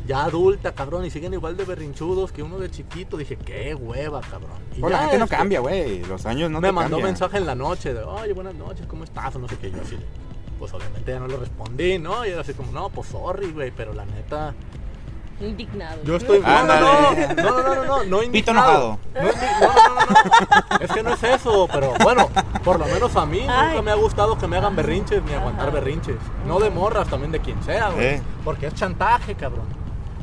ya 0.08 0.24
adulta, 0.24 0.72
cabrón, 0.74 1.06
y 1.06 1.10
siguen 1.10 1.34
igual 1.34 1.58
de 1.58 1.65
berrinchudos 1.65 2.32
que 2.32 2.41
uno 2.41 2.58
de 2.58 2.72
chiquito. 2.72 3.17
Dije, 3.17 3.36
qué 3.38 3.76
hueva, 3.76 4.22
cabrón. 4.22 4.58
Y 4.76 4.80
Pues 4.80 4.91
la 4.91 4.98
ya, 4.98 5.02
gente 5.04 5.17
no 5.20 5.26
este, 5.26 5.36
cambia, 5.38 5.60
güey. 5.60 6.04
Los 6.06 6.26
años 6.26 6.50
no 6.50 6.62
me 6.62 6.70
te 6.70 6.72
mandó 6.72 6.98
cambian. 6.98 7.10
mensaje 7.12 7.38
en 7.38 7.46
la 7.46 7.56
noche 7.56 7.93
de, 7.93 8.02
oye, 8.04 8.34
buenas 8.34 8.56
noches, 8.56 8.86
¿cómo 8.88 9.04
estás? 9.04 9.36
O 9.36 9.39
no 9.39 9.48
sé 9.48 9.58
qué. 9.58 9.70
Yo 9.70 9.82
así, 9.82 9.98
pues 10.58 10.74
obviamente 10.74 11.12
ya 11.12 11.20
no 11.20 11.28
le 11.28 11.38
respondí, 11.38 12.00
¿no? 12.00 12.26
Y 12.26 12.30
era 12.30 12.41
así 12.41 12.54
como, 12.54 12.72
no, 12.72 12.89
pues 12.89 13.10
sorry, 13.10 13.52
güey, 13.52 13.72
pero 13.72 13.93
la 13.93 14.06
neta, 14.06 14.54
Indignado. 15.39 16.02
yo 16.04 16.15
estoy. 16.15 16.39
No, 16.39 16.63
no, 16.65 16.80
no, 16.80 17.12
no, 17.12 17.12
no, 17.12 17.36
no, 17.36 17.76
no, 17.76 17.86
no, 17.86 18.04
no 18.06 18.17
Pito 18.20 18.24
indignado. 18.24 18.50
enojado. 18.52 19.00
No, 19.13 19.22
no, 19.22 19.30
no, 19.30 19.96
no, 20.00 20.06
no. 20.72 20.78
Es 20.84 20.91
que 20.91 21.04
no 21.04 21.13
es 21.13 21.24
eso, 21.24 21.67
pero 21.72 21.93
bueno, 22.02 22.28
por 22.63 22.80
lo 22.80 22.86
menos 22.88 23.15
a 23.15 23.26
mí 23.28 23.41
nunca 23.41 23.82
me 23.84 23.91
ha 23.91 23.96
gustado 23.96 24.36
que 24.38 24.48
me 24.48 24.58
hagan 24.58 24.76
berrinches 24.76 25.22
ni 25.24 25.34
aguantar 25.34 25.67
Ajá. 25.67 25.76
berrinches. 25.76 26.15
No 26.48 26.60
de 26.60 26.72
morras, 26.72 27.08
también 27.08 27.32
de 27.32 27.39
quien 27.39 27.62
sea, 27.62 27.89
güey. 27.89 28.17
Sí. 28.17 28.24
Porque 28.43 28.65
es 28.65 28.74
chantaje, 28.74 29.36
cabrón. 29.36 29.65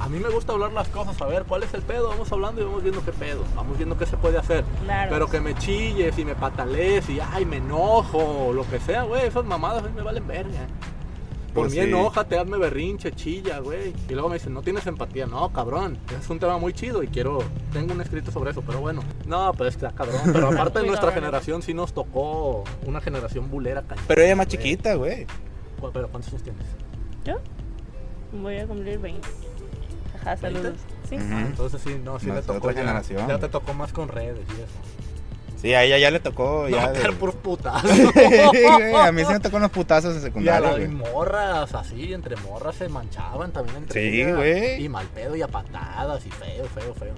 A 0.04 0.08
mí 0.10 0.18
me 0.18 0.28
gusta 0.28 0.52
hablar 0.52 0.70
las 0.74 0.86
cosas, 0.88 1.18
a 1.22 1.24
ver 1.26 1.44
cuál 1.44 1.62
es 1.62 1.72
el 1.72 1.80
pedo, 1.80 2.08
vamos 2.10 2.30
hablando 2.30 2.60
y 2.60 2.64
vamos 2.64 2.82
viendo 2.82 3.02
qué 3.02 3.12
pedo, 3.12 3.42
vamos 3.56 3.78
viendo 3.78 3.96
qué 3.96 4.04
se 4.04 4.18
puede 4.18 4.36
hacer. 4.36 4.62
Claro. 4.84 5.10
Pero 5.10 5.30
que 5.30 5.40
me 5.40 5.54
chilles 5.54 6.18
y 6.18 6.26
me 6.26 6.34
patalees 6.34 7.08
y 7.08 7.20
ay, 7.20 7.46
me 7.46 7.56
enojo 7.56 8.18
o 8.48 8.52
lo 8.52 8.68
que 8.68 8.78
sea, 8.80 9.04
güey, 9.04 9.24
esas 9.26 9.46
mamadas 9.46 9.82
a 9.82 9.86
mí 9.86 9.92
me 9.96 10.02
valen 10.02 10.26
verga. 10.26 10.66
Por 11.54 11.64
Pues 11.68 11.72
mí 11.72 11.78
sí. 11.78 11.88
enójate, 11.88 12.36
hazme 12.38 12.58
berrinche, 12.58 13.12
chilla, 13.12 13.60
güey. 13.60 13.94
Y 14.08 14.12
luego 14.12 14.28
me 14.28 14.34
dicen, 14.34 14.52
no 14.52 14.60
tienes 14.60 14.84
empatía. 14.88 15.24
No, 15.26 15.52
cabrón. 15.52 15.96
Es 16.20 16.28
un 16.28 16.38
tema 16.40 16.58
muy 16.58 16.72
chido 16.72 17.00
y 17.04 17.06
quiero. 17.06 17.38
Tengo 17.72 17.94
un 17.94 18.00
escrito 18.00 18.32
sobre 18.32 18.50
eso, 18.50 18.60
pero 18.66 18.80
bueno. 18.80 19.02
No, 19.24 19.52
pues 19.54 19.76
está 19.76 19.92
cabrón. 19.92 20.20
Pero 20.32 20.48
aparte 20.52 20.80
de 20.80 20.88
nuestra 20.88 21.12
generación 21.12 21.62
sí 21.62 21.72
nos 21.72 21.94
tocó 21.94 22.64
una 22.86 23.00
generación 23.00 23.48
bulera 23.52 23.82
cañón. 23.82 24.04
Pero 24.08 24.22
ella 24.22 24.32
es 24.32 24.36
más 24.36 24.48
chiquita, 24.48 24.94
güey. 24.96 25.26
Pero 25.92 26.08
¿cuántos 26.08 26.32
años 26.32 26.42
tienes? 26.42 26.66
¿Yo? 27.24 27.36
Voy 28.32 28.58
a 28.58 28.66
cumplir 28.66 28.98
20. 28.98 29.28
Ajá, 30.24 30.37
saludos. 30.37 30.74
Sí. 31.08 31.16
Entonces 31.16 31.80
sí, 31.82 32.00
no, 32.02 32.18
sí 32.18 32.26
le 32.26 32.40
tocó 32.42 32.58
otra 32.68 32.72
ya, 32.72 32.80
generación. 32.80 33.28
ya 33.28 33.38
te 33.38 33.48
tocó 33.48 33.74
más 33.74 33.92
con 33.92 34.08
redes 34.08 34.38
y 34.48 34.52
eso. 34.52 35.58
Sí, 35.60 35.72
a 35.72 35.82
ella 35.82 35.96
ya 35.98 36.10
le 36.10 36.20
tocó. 36.20 36.68
Ya 36.68 36.87
no, 36.88 36.92
de- 36.92 37.12
por 37.12 37.34
putas. 37.37 37.82
Sí, 37.88 38.02
güey, 38.12 38.94
a 38.96 39.12
mí 39.12 39.22
sí 39.24 39.32
me 39.32 39.40
tocó 39.40 39.56
unos 39.56 39.70
putazos 39.70 40.12
en 40.14 40.20
Y 40.20 40.22
secundaria, 40.24 40.60
las 40.60 40.76
güey. 40.78 40.88
morras, 40.88 41.74
así, 41.74 42.12
entre 42.12 42.37
morras 42.37 42.74
se 42.76 42.88
manchaban 42.88 43.50
también 43.52 43.78
entre 43.78 44.02
Sí, 44.10 44.30
güey. 44.32 44.82
Y 44.84 44.88
mal 44.90 45.06
pedo 45.14 45.34
y 45.37 45.42
a 45.42 45.48
patadas 45.48 46.24
y 46.26 46.30
feo, 46.30 46.64
feo, 46.66 46.94
feo. 46.94 47.14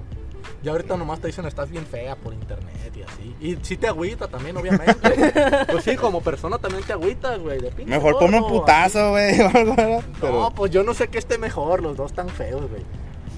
Y 0.63 0.69
ahorita 0.69 0.97
nomás 0.97 1.21
te 1.21 1.29
dicen 1.29 1.45
estás 1.47 1.71
bien 1.71 1.87
fea 1.87 2.17
por 2.17 2.33
internet 2.33 2.93
y 2.97 3.03
así. 3.03 3.37
Y 3.41 3.59
sí 3.63 3.77
te 3.77 3.87
agüita 3.89 4.27
también, 4.29 4.57
obviamente. 4.57 5.33
pues 5.71 5.85
sí, 5.85 5.97
como 5.97 6.21
persona 6.23 6.59
también 6.59 6.83
te 6.85 6.93
agüitas, 6.93 7.39
güey. 7.39 7.61
de 7.61 7.71
pinche 7.71 7.91
Mejor 7.91 8.19
ponme 8.19 8.39
un 8.39 8.43
gordo, 8.43 8.61
putazo, 8.61 9.11
güey. 9.11 9.37
Pero- 10.21 10.33
No, 10.33 10.51
pues 10.55 10.73
yo 10.73 10.83
no 10.83 10.95
sé 10.95 11.09
qué 11.09 11.19
esté 11.19 11.39
mejor, 11.39 11.83
los 11.83 11.97
dos 11.97 12.13
tan 12.13 12.29
feos, 12.29 12.69
güey. 12.69 12.83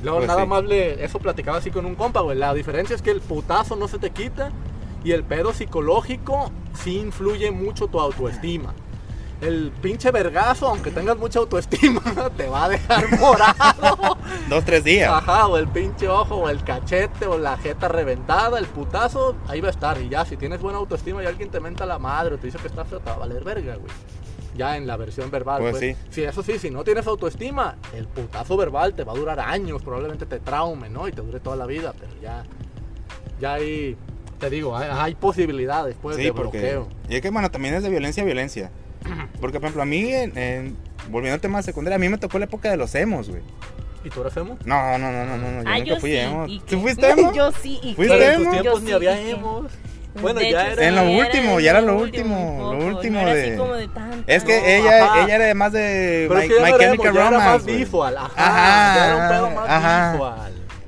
Luego 0.02 0.18
Pues 0.18 0.28
nada 0.28 0.42
sí. 0.42 0.48
más 0.48 0.64
le, 0.64 1.04
eso 1.04 1.18
platicaba 1.18 1.58
así 1.58 1.70
con 1.70 1.84
un 1.84 1.96
compa, 1.96 2.20
güey. 2.20 2.38
La 2.38 2.54
diferencia 2.54 2.94
es 2.94 3.02
que 3.02 3.10
el 3.10 3.20
putazo 3.20 3.74
no 3.76 3.88
se 3.88 3.98
te 3.98 4.10
quita 4.10 4.50
y 5.04 5.12
el 5.12 5.24
pedo 5.24 5.52
psicológico 5.52 6.52
sí 6.72 6.98
influye 6.98 7.50
mucho 7.50 7.88
tu 7.88 8.00
autoestima. 8.00 8.74
El 9.40 9.70
pinche 9.80 10.10
vergazo, 10.10 10.66
aunque 10.66 10.90
tengas 10.90 11.16
mucha 11.16 11.38
autoestima, 11.38 12.02
te 12.36 12.48
va 12.48 12.64
a 12.64 12.68
dejar 12.70 13.18
morado. 13.20 14.16
Dos, 14.48 14.64
tres 14.64 14.82
días. 14.82 15.12
Ajá, 15.12 15.46
o 15.46 15.56
el 15.58 15.68
pinche 15.68 16.08
ojo, 16.08 16.34
o 16.36 16.48
el 16.48 16.64
cachete, 16.64 17.26
o 17.26 17.38
la 17.38 17.56
jeta 17.56 17.86
reventada, 17.86 18.58
el 18.58 18.66
putazo, 18.66 19.36
ahí 19.46 19.60
va 19.60 19.68
a 19.68 19.70
estar. 19.70 20.00
Y 20.00 20.08
ya, 20.08 20.24
si 20.24 20.36
tienes 20.36 20.60
buena 20.60 20.78
autoestima 20.78 21.22
y 21.22 21.26
alguien 21.26 21.50
te 21.50 21.60
menta 21.60 21.86
la 21.86 22.00
madre 22.00 22.34
o 22.34 22.38
te 22.38 22.46
dice 22.46 22.58
que 22.58 22.66
estás 22.66 22.88
feo, 22.88 22.98
te 22.98 23.10
va 23.10 23.14
a 23.14 23.18
valer 23.18 23.44
verga, 23.44 23.76
güey. 23.76 23.92
Ya 24.56 24.76
en 24.76 24.88
la 24.88 24.96
versión 24.96 25.30
verbal. 25.30 25.60
Pues 25.60 25.70
Pues, 25.78 25.96
sí. 25.96 26.02
sí. 26.10 26.22
eso 26.24 26.42
sí, 26.42 26.58
si 26.58 26.70
no 26.70 26.82
tienes 26.82 27.06
autoestima, 27.06 27.76
el 27.94 28.08
putazo 28.08 28.56
verbal 28.56 28.94
te 28.94 29.04
va 29.04 29.12
a 29.12 29.16
durar 29.16 29.38
años, 29.38 29.82
probablemente 29.84 30.26
te 30.26 30.40
traume, 30.40 30.88
¿no? 30.90 31.06
Y 31.06 31.12
te 31.12 31.22
dure 31.22 31.38
toda 31.38 31.54
la 31.54 31.66
vida, 31.66 31.94
pero 31.96 32.10
ya, 32.20 32.42
ya 33.40 33.54
ahí, 33.54 33.96
te 34.40 34.50
digo, 34.50 34.76
hay, 34.76 34.88
hay 34.90 35.14
posibilidades, 35.14 35.94
pues, 36.02 36.16
Sí, 36.16 36.24
de 36.24 36.32
porque. 36.32 36.58
bloqueo. 36.58 36.88
Y 37.08 37.14
es 37.14 37.22
que, 37.22 37.30
bueno, 37.30 37.52
también 37.52 37.74
es 37.74 37.84
de 37.84 37.88
violencia 37.90 38.24
a 38.24 38.26
violencia. 38.26 38.72
Porque, 39.40 39.58
por 39.60 39.66
ejemplo, 39.66 39.82
a 39.82 39.86
mí, 39.86 40.12
en- 40.12 40.36
en- 40.38 40.76
volviendo 41.10 41.34
al 41.34 41.40
tema 41.40 41.58
de 41.58 41.64
secundaria, 41.64 41.96
a 41.96 41.98
mí 41.98 42.08
me 42.08 42.18
tocó 42.18 42.38
la 42.38 42.44
época 42.46 42.70
de 42.70 42.76
los 42.76 42.94
emos, 42.94 43.28
güey. 43.30 43.42
¿Y 44.04 44.10
tú 44.10 44.20
eres 44.20 44.36
emo? 44.36 44.56
No, 44.64 44.98
no, 44.98 45.10
no, 45.10 45.24
no, 45.24 45.36
no, 45.36 45.50
no, 45.50 45.62
yo 45.62 45.68
Ah, 45.68 45.78
nunca 45.78 45.84
yo 45.84 45.96
fui 46.00 46.10
sí. 46.12 46.16
emo. 46.18 46.46
¿y 46.46 46.60
¿Tú 46.60 46.80
fuiste 46.80 47.10
emo? 47.10 47.32
Yo 47.34 47.50
sí. 47.52 47.80
¿y 47.82 47.94
¿Fuiste? 47.94 48.16
Pero 48.16 48.30
en 48.30 48.36
tus 48.36 48.42
emo? 48.44 48.50
tiempos 48.52 48.72
Yo 48.74 48.80
ni 48.80 48.86
sí, 48.86 48.92
había 48.94 49.20
emos. 49.30 49.72
Bueno, 50.22 50.40
De 50.40 50.50
ya 50.50 50.62
hecho, 50.68 50.80
era... 50.80 50.88
En 50.88 50.94
lo 50.96 51.02
sí, 51.02 51.20
último, 51.20 51.60
ya 51.60 51.70
era 51.70 51.80
lo 51.80 51.96
último, 51.98 52.72
lo 52.72 52.86
último 52.86 53.20
no 53.20 53.28
era 53.28 53.34
de- 53.34 53.88
tanto. 53.88 54.24
Es 54.26 54.42
que 54.42 54.58
No, 54.60 54.66
ella, 54.66 55.04
ajá. 55.04 55.24
ella 55.24 55.34
era 55.36 55.54
más 55.54 55.72
de 55.72 56.26
Pero 56.28 56.40
My, 56.40 56.48
que 56.48 56.54
My 56.54 56.68
era 56.70 56.78
Chemical 56.78 57.14
ya 57.14 57.20
era 57.20 57.30
Romance. 57.30 57.52
más 57.52 57.66
visual, 57.66 58.16
ajá, 58.16 58.32
Ajá, 58.36 58.94
ya 58.96 59.06
era 59.06 59.16
un 59.16 59.28
pedo 59.28 59.50
más 59.60 59.68
ajá. 59.70 60.12
visual. 60.12 60.37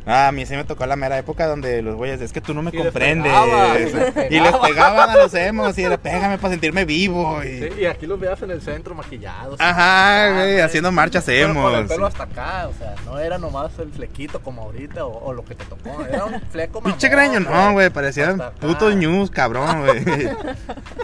Ah, 0.07 0.29
a 0.29 0.33
mí 0.33 0.47
sí 0.47 0.55
me 0.57 0.65
tocó 0.65 0.87
la 0.87 0.97
mera 0.97 1.19
época 1.19 1.47
donde 1.47 1.83
los 1.83 1.95
güeyes, 1.95 2.21
es 2.21 2.33
que 2.33 2.41
tú 2.41 2.55
no 2.55 2.63
me 2.63 2.71
Y 2.71 2.73
les 2.75 2.83
comprendes. 2.85 3.31
pegaba, 3.33 3.79
y 3.79 4.41
les 4.41 4.43
les 4.43 4.57
pegaban 4.57 5.11
a 5.11 5.17
los 5.17 5.35
emos 5.35 5.77
y 5.79 5.83
era 5.85 5.99
pégame 5.99 6.39
para 6.39 6.51
sentirme 6.53 6.85
vivo. 6.85 7.43
Y... 7.45 7.59
Sí, 7.61 7.69
y 7.81 7.85
aquí 7.87 8.07
los 8.07 8.19
veas 8.19 8.41
en 8.43 8.51
el 8.51 8.63
centro 8.63 8.95
maquillados. 8.95 9.61
Ajá, 9.61 10.27
Ah, 10.27 10.33
güey, 10.35 10.61
haciendo 10.61 10.91
marchas 10.91 11.25
Pero 11.27 11.49
con 11.55 11.57
el 11.73 11.75
emos. 11.81 11.89
pelo 11.89 12.07
hasta 12.07 12.23
acá, 12.25 12.69
o 12.69 12.73
sea, 12.79 12.95
no 13.05 13.19
era 13.19 13.39
nomás 13.39 13.79
el 13.79 13.93
flequito 13.93 14.41
como 14.41 14.63
ahorita 14.63 15.05
o, 15.05 15.13
o 15.27 15.33
lo 15.33 15.45
que 15.45 15.55
te 15.55 15.65
tocó, 15.67 16.05
era 16.11 16.25
un 16.25 16.41
fleco 16.51 16.83
Pinche 16.83 17.09
mamón, 17.11 17.33
greño, 17.33 17.41
no, 17.41 17.73
güey, 17.73 17.91
parecían 17.91 18.41
putos 18.61 18.95
news, 18.97 19.31
cabrón, 19.31 19.85
güey. 19.85 20.05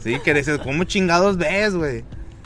Sí, 0.02 0.18
que 0.20 0.34
dices, 0.34 0.58
¿cómo 0.58 0.84
chingados 0.84 1.36
ves, 1.36 1.74
güey? 1.74 2.04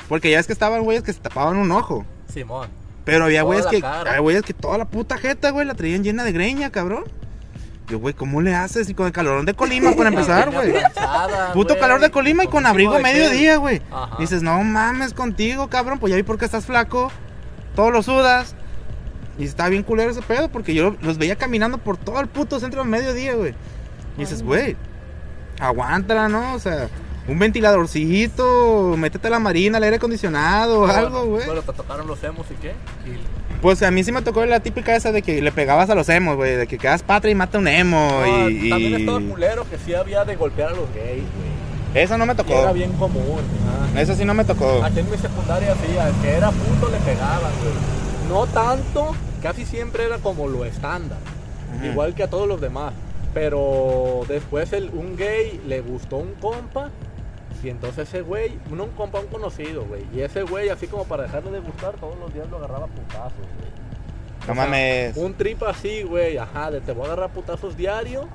Porque 0.09 0.31
ya 0.31 0.41
es 0.41 0.47
que 0.47 0.53
estaban 0.53 0.83
güeyes 0.83 1.03
que 1.05 1.13
se 1.13 1.21
tapaban 1.21 1.57
un 1.57 1.71
ojo. 1.71 2.05
Simón. 2.33 2.69
Pero 3.11 3.25
había 3.25 3.43
güeyes 3.43 3.67
que, 3.67 3.85
había 3.85 4.21
güeyes 4.21 4.43
que 4.43 4.55
toda 4.55 4.79
la 4.79 4.85
puta 4.85 5.19
jeta, 5.19 5.51
güey, 5.51 5.67
la 5.67 5.75
traían 5.75 6.05
llena 6.05 6.23
de 6.23 6.31
greña, 6.31 6.71
cabrón. 6.71 7.05
Yo, 7.89 7.99
güey, 7.99 8.15
¿cómo 8.15 8.41
le 8.41 8.55
haces? 8.55 8.89
Y 8.89 8.95
con 8.95 9.07
el 9.07 9.13
calorón 9.13 9.47
de 9.47 9.55
Colima 9.55 9.93
para 9.97 10.11
empezar, 10.11 10.53
güey. 10.53 10.75
Puto 11.53 11.75
güey, 11.75 11.81
calor 11.81 12.01
de 12.01 12.11
Colima 12.11 12.45
y 12.45 12.47
con 12.47 12.67
abrigo 12.67 13.01
mediodía, 13.01 13.57
güey. 13.57 13.83
Dices, 14.21 14.43
no 14.43 14.63
mames 14.63 15.13
contigo, 15.13 15.69
cabrón, 15.69 15.99
pues 15.99 16.13
ya 16.13 16.17
vi 16.17 16.23
por 16.23 16.39
qué 16.39 16.45
estás 16.45 16.67
flaco. 16.67 17.11
Todo 17.75 17.91
lo 17.91 18.05
sudas. 18.05 18.55
Y 19.39 19.45
está 19.45 19.69
bien 19.69 19.83
culero 19.83 20.13
ese 20.13 20.23
pedo 20.23 20.49
porque 20.49 20.73
yo 20.73 20.95
los 21.01 21.19
veía 21.19 21.35
caminando 21.35 21.79
por 21.79 21.97
todo 21.97 22.21
el 22.21 22.29
puto 22.29 22.61
centro 22.61 22.81
al 22.83 22.89
mediodía, 22.89 23.35
güey. 23.35 23.55
Y 24.17 24.21
dices, 24.21 24.45
güey, 24.45 24.77
aguántala, 25.59 26.29
¿no? 26.29 26.55
O 26.55 26.61
sea, 26.61 26.89
un 27.31 27.39
ventiladorcito, 27.39 28.95
métete 28.97 29.29
a 29.29 29.31
la 29.31 29.39
marina, 29.39 29.79
al 29.79 29.85
aire 29.85 29.97
acondicionado 29.97 30.81
Bueno, 30.81 30.95
algo, 30.95 31.25
güey. 31.27 31.47
Bueno, 31.47 31.63
te 31.63 31.73
tocaron 31.73 32.07
los 32.07 32.23
emos 32.25 32.47
y 32.51 32.55
qué. 32.55 32.69
Y- 33.07 33.41
Pues 33.61 33.83
a 33.83 33.91
mí 33.91 34.03
sí 34.03 34.11
me 34.11 34.23
tocó 34.23 34.45
la 34.47 34.61
típica 34.61 34.97
esa 34.97 35.13
de 35.13 35.23
que 35.23 35.41
le 35.43 35.53
pegabas 35.53 35.91
a 35.91 35.95
los 35.95 36.09
emos, 36.09 36.37
güey, 36.37 36.57
de 36.57 36.67
que 36.67 36.79
quedas 36.79 37.03
patria 37.03 37.33
y 37.33 37.35
mata 37.35 37.59
un 37.59 37.69
emo. 37.69 38.09
No, 38.11 38.49
y, 38.49 38.71
También 38.71 38.93
y- 38.93 38.97
estaba 39.03 39.21
culero 39.21 39.69
que 39.69 39.79
sí 39.79 39.95
había 39.95 40.25
de 40.25 40.35
golpear 40.37 40.71
a 40.71 40.73
los 40.73 40.93
gays, 40.95 41.23
güey. 41.23 42.03
Eso 42.03 42.17
no 42.17 42.25
me 42.25 42.35
tocó. 42.35 42.53
era 42.53 42.73
bien 42.73 42.93
común. 42.93 43.41
ajá. 43.93 44.01
Eso 44.01 44.15
sí 44.15 44.25
no 44.25 44.33
me 44.35 44.45
tocó. 44.45 44.83
Aquí 44.85 45.01
en 45.01 45.11
mi 45.11 45.17
secundaria 45.19 45.75
sí, 45.75 45.99
al 45.99 46.13
que 46.23 46.31
era 46.31 46.51
puto 46.51 46.89
le 46.91 46.99
pegaban, 46.99 47.53
güey. 47.63 47.75
No 48.29 48.47
tanto, 48.47 49.15
casi 49.43 49.65
siempre 49.67 50.05
era 50.05 50.19
como 50.19 50.47
lo 50.49 50.65
estándar. 50.65 51.19
Igual 51.85 52.15
que 52.15 52.23
a 52.25 52.31
todos 52.31 52.49
los 52.49 52.61
demás. 52.61 52.93
Pero 53.35 54.23
después 54.29 54.73
el, 54.73 54.91
un 54.91 55.17
gay 55.17 55.61
le 55.67 55.81
gustó 55.83 56.17
un 56.17 56.35
compa. 56.41 56.91
Y 57.63 57.69
entonces 57.69 58.09
ese 58.09 58.23
güey, 58.23 58.59
no 58.71 58.85
un 58.85 58.91
compa, 58.91 59.21
un 59.21 59.27
conocido, 59.27 59.85
güey. 59.85 60.05
Y 60.15 60.21
ese 60.23 60.43
güey, 60.43 60.71
así 60.71 60.87
como 60.87 61.05
para 61.05 61.25
dejarle 61.25 61.51
de 61.51 61.61
gustar, 61.61 61.95
todos 61.95 62.19
los 62.19 62.33
días 62.33 62.49
lo 62.49 62.57
agarraba 62.57 62.87
a 62.87 62.89
putazos, 62.89 63.33
güey. 63.39 63.71
No 63.71 64.41
O 64.41 64.45
sea, 64.47 64.55
mames. 64.55 65.17
Un 65.17 65.35
trip 65.35 65.63
así, 65.65 66.03
güey, 66.03 66.39
ajá, 66.39 66.71
de 66.71 66.81
te 66.81 66.93
voy 66.93 67.03
a 67.03 67.07
agarrar 67.09 67.31
a 67.31 67.33
putazos 67.33 67.77
diario. 67.77 68.29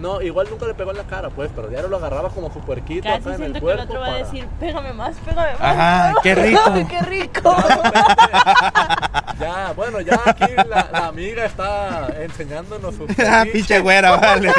No, 0.00 0.22
igual 0.22 0.46
nunca 0.48 0.64
le 0.64 0.74
pegó 0.74 0.92
en 0.92 0.98
la 0.98 1.02
cara, 1.02 1.28
pues, 1.30 1.50
pero 1.56 1.66
diario 1.66 1.88
lo 1.88 1.96
agarraba 1.96 2.28
como 2.28 2.52
su 2.52 2.60
puerquito 2.60 3.02
Casi 3.08 3.28
acá 3.28 3.34
en 3.34 3.42
el 3.42 3.50
que 3.50 3.58
el 3.58 3.62
cuerpo. 3.64 3.82
otro 3.82 3.98
va 4.00 4.06
a 4.06 4.14
decir, 4.18 4.46
pégame 4.60 4.92
más, 4.92 5.16
pégame 5.16 5.50
más. 5.54 5.60
Ajá, 5.60 6.14
qué 6.22 6.34
rico. 6.36 6.60
Qué 6.88 7.00
rico. 7.00 7.56
Ya, 9.40 9.72
bueno, 9.72 10.00
ya 10.00 10.20
aquí 10.24 10.52
la, 10.56 10.88
la 10.90 11.06
amiga 11.06 11.44
está 11.44 12.08
enseñándonos 12.20 12.94
sus 12.96 13.08
Ah, 13.18 13.44
fetiches, 13.44 13.52
pinche 13.52 13.78
güera, 13.80 14.16
vale. 14.16 14.52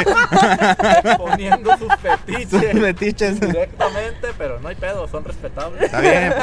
poniendo 1.18 1.70
sus 1.76 1.88
Sus 1.88 1.96
fetiches 2.00 2.74
metiches. 2.74 3.40
directamente, 3.40 4.28
pero 4.38 4.58
no 4.60 4.68
hay 4.68 4.76
pedo, 4.76 5.06
son 5.08 5.24
respetables. 5.24 5.82
Está 5.82 6.00
bien. 6.00 6.32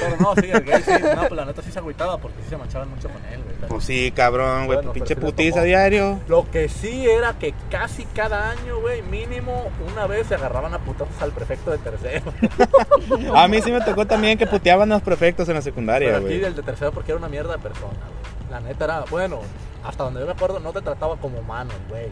Pero 0.00 0.16
no, 0.18 0.34
sí, 0.34 0.48
el 0.50 0.64
gay 0.64 0.82
sí, 0.82 0.92
no, 1.14 1.20
pues 1.22 1.32
la 1.32 1.44
neta 1.44 1.60
sí 1.60 1.70
se 1.70 1.78
agüitaba 1.78 2.16
porque 2.16 2.38
sí 2.42 2.48
se 2.48 2.56
manchaban 2.56 2.88
mucho 2.88 3.06
con 3.06 3.22
él, 3.26 3.42
güey. 3.42 3.53
Pues 3.68 3.84
sí, 3.84 4.12
cabrón, 4.14 4.66
güey. 4.66 4.76
Bueno, 4.78 4.92
pinche 4.92 5.16
putiza 5.16 5.62
diario. 5.62 6.20
Lo 6.28 6.50
que 6.50 6.68
sí 6.68 7.08
era 7.08 7.34
que 7.38 7.54
casi 7.70 8.04
cada 8.06 8.50
año, 8.50 8.80
güey, 8.80 9.02
mínimo 9.02 9.70
una 9.92 10.06
vez 10.06 10.26
se 10.26 10.34
agarraban 10.34 10.74
a 10.74 10.78
putazos 10.78 11.20
al 11.20 11.32
prefecto 11.32 11.70
de 11.70 11.78
tercero. 11.78 12.32
A 13.34 13.48
mí 13.48 13.60
sí 13.62 13.70
me 13.72 13.80
tocó 13.80 14.06
también 14.06 14.38
que 14.38 14.46
puteaban 14.46 14.90
a 14.92 14.96
los 14.96 15.02
prefectos 15.02 15.48
en 15.48 15.54
la 15.54 15.62
secundaria, 15.62 16.08
Pero 16.08 16.18
aquí 16.18 16.26
güey. 16.38 16.44
el 16.44 16.54
de 16.54 16.62
tercero 16.62 16.92
porque 16.92 17.12
era 17.12 17.18
una 17.18 17.28
mierda 17.28 17.52
de 17.52 17.58
persona, 17.58 17.88
güey. 17.92 18.50
La 18.50 18.60
neta 18.60 18.84
era, 18.84 19.04
bueno, 19.10 19.40
hasta 19.84 20.04
donde 20.04 20.20
yo 20.20 20.26
me 20.26 20.32
acuerdo 20.32 20.60
no 20.60 20.72
te 20.72 20.80
trataba 20.80 21.16
como 21.16 21.38
humano, 21.38 21.72
güey. 21.88 22.08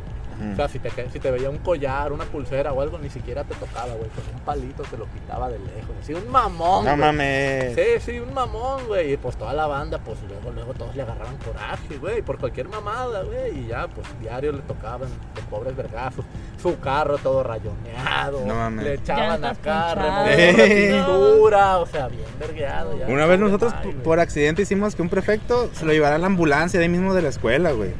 O 0.52 0.56
sea, 0.56 0.68
si 0.68 0.78
te, 0.78 0.90
si 1.10 1.18
te 1.20 1.30
veía 1.30 1.50
un 1.50 1.58
collar, 1.58 2.12
una 2.12 2.24
pulsera 2.24 2.72
o 2.72 2.80
algo, 2.80 2.98
ni 2.98 3.10
siquiera 3.10 3.44
te 3.44 3.54
tocaba, 3.54 3.94
güey. 3.94 4.08
Con 4.10 4.34
un 4.34 4.40
palito 4.40 4.82
te 4.84 4.96
lo 4.96 5.06
quitaba 5.06 5.48
de 5.48 5.58
lejos. 5.58 5.94
Así, 6.00 6.14
un 6.14 6.28
mamón, 6.30 6.84
No 6.84 6.90
güey. 6.92 6.96
mames. 7.00 7.74
Sí, 7.74 8.12
sí, 8.12 8.18
un 8.18 8.32
mamón, 8.34 8.86
güey. 8.86 9.12
Y 9.12 9.16
pues 9.16 9.36
toda 9.36 9.52
la 9.52 9.66
banda, 9.66 9.98
pues 9.98 10.18
luego, 10.28 10.50
luego 10.52 10.74
todos 10.74 10.94
le 10.96 11.02
agarraban 11.02 11.36
coraje, 11.38 11.96
güey, 11.98 12.22
por 12.22 12.38
cualquier 12.38 12.68
mamada, 12.68 13.22
güey. 13.22 13.58
Y 13.60 13.66
ya, 13.68 13.86
pues 13.88 14.06
diario 14.20 14.52
le 14.52 14.62
tocaban 14.62 15.08
de 15.34 15.42
pobres 15.50 15.76
vergazos. 15.76 16.24
Su 16.60 16.78
carro 16.80 17.18
todo 17.18 17.42
rayoneado. 17.42 18.44
No 18.46 18.54
mames. 18.54 18.84
Le 18.84 18.94
echaban 18.94 19.44
acá, 19.44 19.94
removiendo 19.94 21.06
pintura. 21.14 21.78
O 21.78 21.86
sea, 21.86 22.08
bien 22.08 22.24
vergueado. 22.38 22.98
ya. 22.98 23.06
Una 23.06 23.26
vez 23.26 23.38
nosotros 23.40 23.72
por 24.04 24.20
accidente 24.20 24.62
hicimos 24.62 24.94
que 24.94 25.02
un 25.02 25.08
prefecto 25.08 25.70
se 25.72 25.84
lo 25.84 25.92
llevara 25.92 26.16
a 26.16 26.18
la 26.18 26.26
ambulancia 26.26 26.78
de 26.78 26.84
ahí 26.86 26.90
mismo 26.90 27.14
de 27.14 27.22
la 27.22 27.28
escuela, 27.28 27.72
güey. 27.72 27.90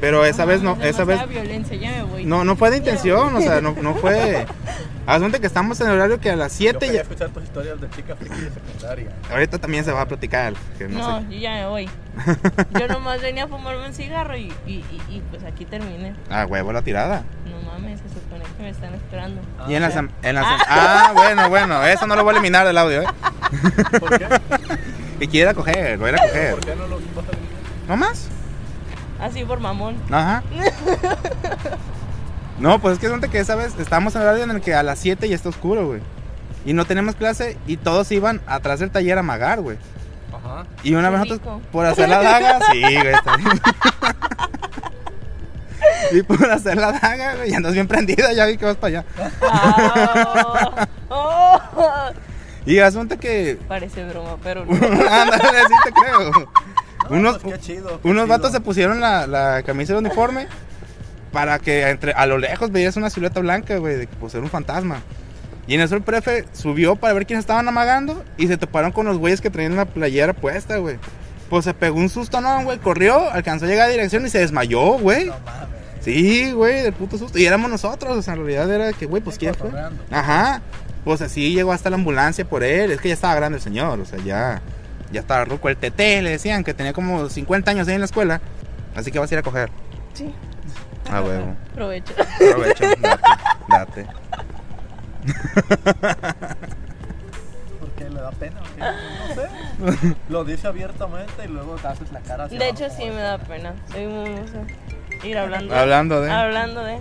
Pero 0.00 0.24
esa 0.24 0.44
vez 0.44 0.60
no, 0.62 0.76
esa 0.82 1.04
vez 1.04 1.26
violencia, 1.28 1.76
ya 1.76 1.90
me 1.92 2.02
voy. 2.02 2.24
no, 2.26 2.44
no 2.44 2.56
fue 2.56 2.70
de 2.70 2.76
intención, 2.78 3.34
o 3.34 3.40
sea, 3.40 3.60
no, 3.60 3.74
no 3.80 3.94
fue. 3.94 4.46
Asunto 5.06 5.38
que 5.38 5.46
estamos 5.46 5.78
en 5.82 5.88
el 5.88 5.94
horario 5.94 6.18
que 6.18 6.30
a 6.30 6.36
las 6.36 6.52
Yo 6.58 6.70
7 6.70 6.78
quería 6.78 6.94
ya... 6.94 7.00
escuchar 7.02 7.28
tus 7.28 7.42
historias 7.42 7.78
de 7.80 7.90
chica 7.90 8.16
friki 8.16 8.40
de 8.40 8.50
secundaria. 8.50 9.10
Ahorita 9.30 9.58
también 9.58 9.84
se 9.84 9.92
va 9.92 10.00
a 10.00 10.08
platicar. 10.08 10.54
Que 10.78 10.88
no, 10.88 10.98
No, 10.98 11.20
sé. 11.20 11.26
yo 11.34 11.40
ya 11.40 11.52
me 11.52 11.66
voy. 11.66 11.90
Yo 12.80 12.88
nomás 12.88 13.20
venía 13.20 13.44
a 13.44 13.48
fumarme 13.48 13.86
un 13.86 13.92
cigarro 13.92 14.34
y, 14.36 14.52
y, 14.66 14.72
y, 14.72 15.02
y, 15.10 15.22
pues 15.30 15.42
aquí 15.44 15.64
terminé. 15.66 16.14
Ah, 16.30 16.46
huevo 16.48 16.72
la 16.72 16.80
tirada. 16.82 17.22
No 17.50 17.70
mames, 17.70 18.00
se 18.00 18.08
supone 18.08 18.44
que 18.56 18.62
me 18.62 18.70
están 18.70 18.94
esperando. 18.94 19.42
y 19.68 19.74
en 19.74 19.82
la, 19.82 19.88
Ah, 19.88 19.90
sem- 19.92 20.10
en 20.22 20.34
la 20.36 20.42
sem- 20.44 20.64
Ah, 20.68 21.10
bueno, 21.14 21.48
bueno, 21.50 21.84
eso 21.84 22.06
no 22.06 22.16
lo 22.16 22.24
voy 22.24 22.32
a 22.34 22.38
eliminar 22.38 22.66
del 22.66 22.78
audio, 22.78 23.02
¿eh? 23.02 23.06
¿Por 24.00 24.18
qué? 24.18 24.26
Y 25.20 25.28
quiere 25.28 25.44
ir 25.44 25.48
a 25.48 25.54
coger, 25.54 25.96
voy 25.98 26.08
a 26.10 26.12
ir 26.12 26.18
a 26.18 26.22
coger. 26.22 26.50
¿Por 26.54 26.64
qué 26.66 26.74
no 26.76 26.86
lo 26.88 26.96
vas 26.96 27.24
a 27.26 27.30
eliminar? 27.30 27.60
¿No 27.88 27.96
más? 27.96 28.28
Así 29.24 29.42
por 29.44 29.58
mamón. 29.58 29.96
Ajá. 30.10 30.42
No, 32.56 32.78
pues 32.78 32.94
es 32.94 32.98
que 33.00 33.08
asunto 33.08 33.28
que 33.28 33.40
esa 33.40 33.56
vez 33.56 33.74
estamos 33.80 34.14
en 34.14 34.22
el 34.22 34.28
horario 34.28 34.44
en 34.44 34.50
el 34.52 34.60
que 34.60 34.74
a 34.74 34.84
las 34.84 35.00
7 35.00 35.28
ya 35.28 35.34
está 35.34 35.48
oscuro, 35.48 35.88
güey. 35.88 36.00
Y 36.64 36.72
no 36.72 36.84
tenemos 36.84 37.16
clase 37.16 37.58
y 37.66 37.76
todos 37.78 38.12
iban 38.12 38.40
atrás 38.46 38.78
del 38.78 38.92
taller 38.92 39.18
a 39.18 39.24
magar, 39.24 39.60
güey. 39.60 39.76
Ajá. 40.32 40.64
Y 40.84 40.94
una 40.94 41.10
Qué 41.10 41.16
vez 41.16 41.22
rico. 41.22 41.34
nosotros, 41.34 41.62
por 41.72 41.84
hacer 41.84 42.08
la 42.08 42.22
daga, 42.22 42.60
sí, 42.72 42.80
güey, 42.80 43.08
está 43.08 43.36
bien. 43.36 43.60
Y 46.12 46.22
por 46.22 46.48
hacer 46.48 46.76
la 46.76 46.92
daga, 46.92 47.34
güey, 47.34 47.50
ya 47.50 47.56
andas 47.56 47.72
bien 47.74 47.88
prendida, 47.88 48.32
ya 48.32 48.46
vi 48.46 48.56
que 48.56 48.66
vas 48.66 48.76
para 48.76 49.00
allá. 49.00 49.04
Ah, 49.42 50.86
oh. 51.08 51.60
Y 52.66 52.78
asunto 52.78 53.18
que. 53.18 53.58
Parece 53.66 54.04
broma, 54.04 54.36
pero 54.44 54.64
no. 54.64 54.72
Ándale, 54.74 55.58
sí 55.66 55.74
te 55.84 55.92
creo. 55.92 56.30
No, 57.10 57.16
Unos, 57.16 57.38
qué 57.38 57.58
chido, 57.58 58.00
qué 58.00 58.08
unos 58.08 58.24
chido. 58.24 58.26
vatos 58.26 58.52
se 58.52 58.60
pusieron 58.60 59.00
la, 59.00 59.26
la 59.26 59.62
camisa 59.62 59.92
de 59.92 59.98
uniforme 60.00 60.46
para 61.32 61.58
que 61.58 61.88
entre, 61.90 62.12
a 62.12 62.26
lo 62.26 62.38
lejos 62.38 62.70
veías 62.70 62.96
una 62.96 63.10
silueta 63.10 63.40
blanca, 63.40 63.76
güey, 63.78 63.96
de 63.96 64.06
que 64.06 64.16
pues 64.16 64.34
era 64.34 64.42
un 64.42 64.50
fantasma. 64.50 65.00
Y 65.66 65.74
en 65.74 65.80
eso 65.80 65.94
el 65.96 66.02
prefe 66.02 66.44
subió 66.52 66.94
para 66.96 67.14
ver 67.14 67.26
quiénes 67.26 67.42
estaban 67.42 67.66
amagando 67.66 68.22
y 68.36 68.46
se 68.48 68.56
toparon 68.56 68.92
con 68.92 69.06
los 69.06 69.16
güeyes 69.18 69.40
que 69.40 69.50
traían 69.50 69.76
la 69.76 69.86
playera 69.86 70.32
puesta, 70.34 70.76
güey. 70.76 70.98
Pues 71.50 71.64
se 71.64 71.74
pegó 71.74 71.98
un 71.98 72.08
susto, 72.08 72.40
¿no, 72.40 72.62
güey? 72.64 72.78
Corrió, 72.78 73.30
alcanzó 73.30 73.64
a 73.64 73.68
llegar 73.68 73.88
a 73.88 73.90
dirección 73.92 74.24
y 74.26 74.30
se 74.30 74.38
desmayó, 74.38 74.98
güey. 74.98 75.26
No 75.26 75.34
mames. 75.44 75.68
Sí, 76.00 76.52
güey, 76.52 76.82
del 76.82 76.92
puto 76.92 77.16
susto. 77.16 77.38
Y 77.38 77.46
éramos 77.46 77.70
nosotros, 77.70 78.16
o 78.16 78.22
sea, 78.22 78.34
en 78.34 78.40
realidad 78.40 78.70
era 78.70 78.92
que, 78.92 79.06
güey, 79.06 79.22
pues 79.22 79.38
quién 79.38 79.54
fue. 79.54 79.70
Ajá. 80.10 80.60
Pues 81.02 81.22
así 81.22 81.54
llegó 81.54 81.72
hasta 81.72 81.88
la 81.90 81.96
ambulancia 81.96 82.44
por 82.44 82.62
él. 82.62 82.90
Es 82.92 83.00
que 83.00 83.08
ya 83.08 83.14
estaba 83.14 83.34
grande 83.34 83.56
el 83.56 83.62
señor, 83.64 83.98
o 84.00 84.04
sea, 84.04 84.18
ya, 84.22 84.60
ya 85.14 85.20
estaba 85.20 85.44
ruco. 85.46 85.68
El 85.68 85.76
TT 85.76 85.98
le 86.22 86.30
decían 86.30 86.62
que 86.64 86.74
tenía 86.74 86.92
como 86.92 87.28
50 87.28 87.70
años 87.70 87.88
ahí 87.88 87.94
en 87.94 88.00
la 88.00 88.06
escuela. 88.06 88.40
Así 88.94 89.10
que 89.10 89.18
vas 89.18 89.30
a 89.30 89.34
ir 89.34 89.38
a 89.38 89.42
coger. 89.42 89.70
Sí, 90.12 90.32
Ah, 91.10 91.20
huevo. 91.22 91.54
aprovecho. 91.72 92.14
Aprovecho, 92.50 92.84
date, 93.02 93.22
date. 93.68 94.06
¿Por 97.80 97.88
qué 97.96 98.10
le 98.10 98.20
da 98.20 98.30
pena? 98.32 98.60
No 98.78 99.34
sé. 99.34 100.14
Lo 100.28 100.44
dice 100.44 100.66
abiertamente 100.66 101.44
y 101.44 101.48
luego 101.48 101.74
te 101.76 101.88
haces 101.88 102.10
la 102.12 102.20
cara 102.20 102.44
hacia 102.44 102.58
De 102.58 102.64
abajo. 102.68 102.84
hecho, 102.84 102.94
sí 102.94 103.04
me 103.10 103.20
da 103.20 103.38
pena. 103.38 103.74
Soy 103.92 104.06
muy. 104.06 104.30
o 104.30 104.48
sea, 104.48 104.64
ir 105.28 105.38
hablando. 105.38 105.74
Hablando 105.74 106.20
de. 106.20 106.30
Hablando 106.30 106.84
de. 106.84 107.00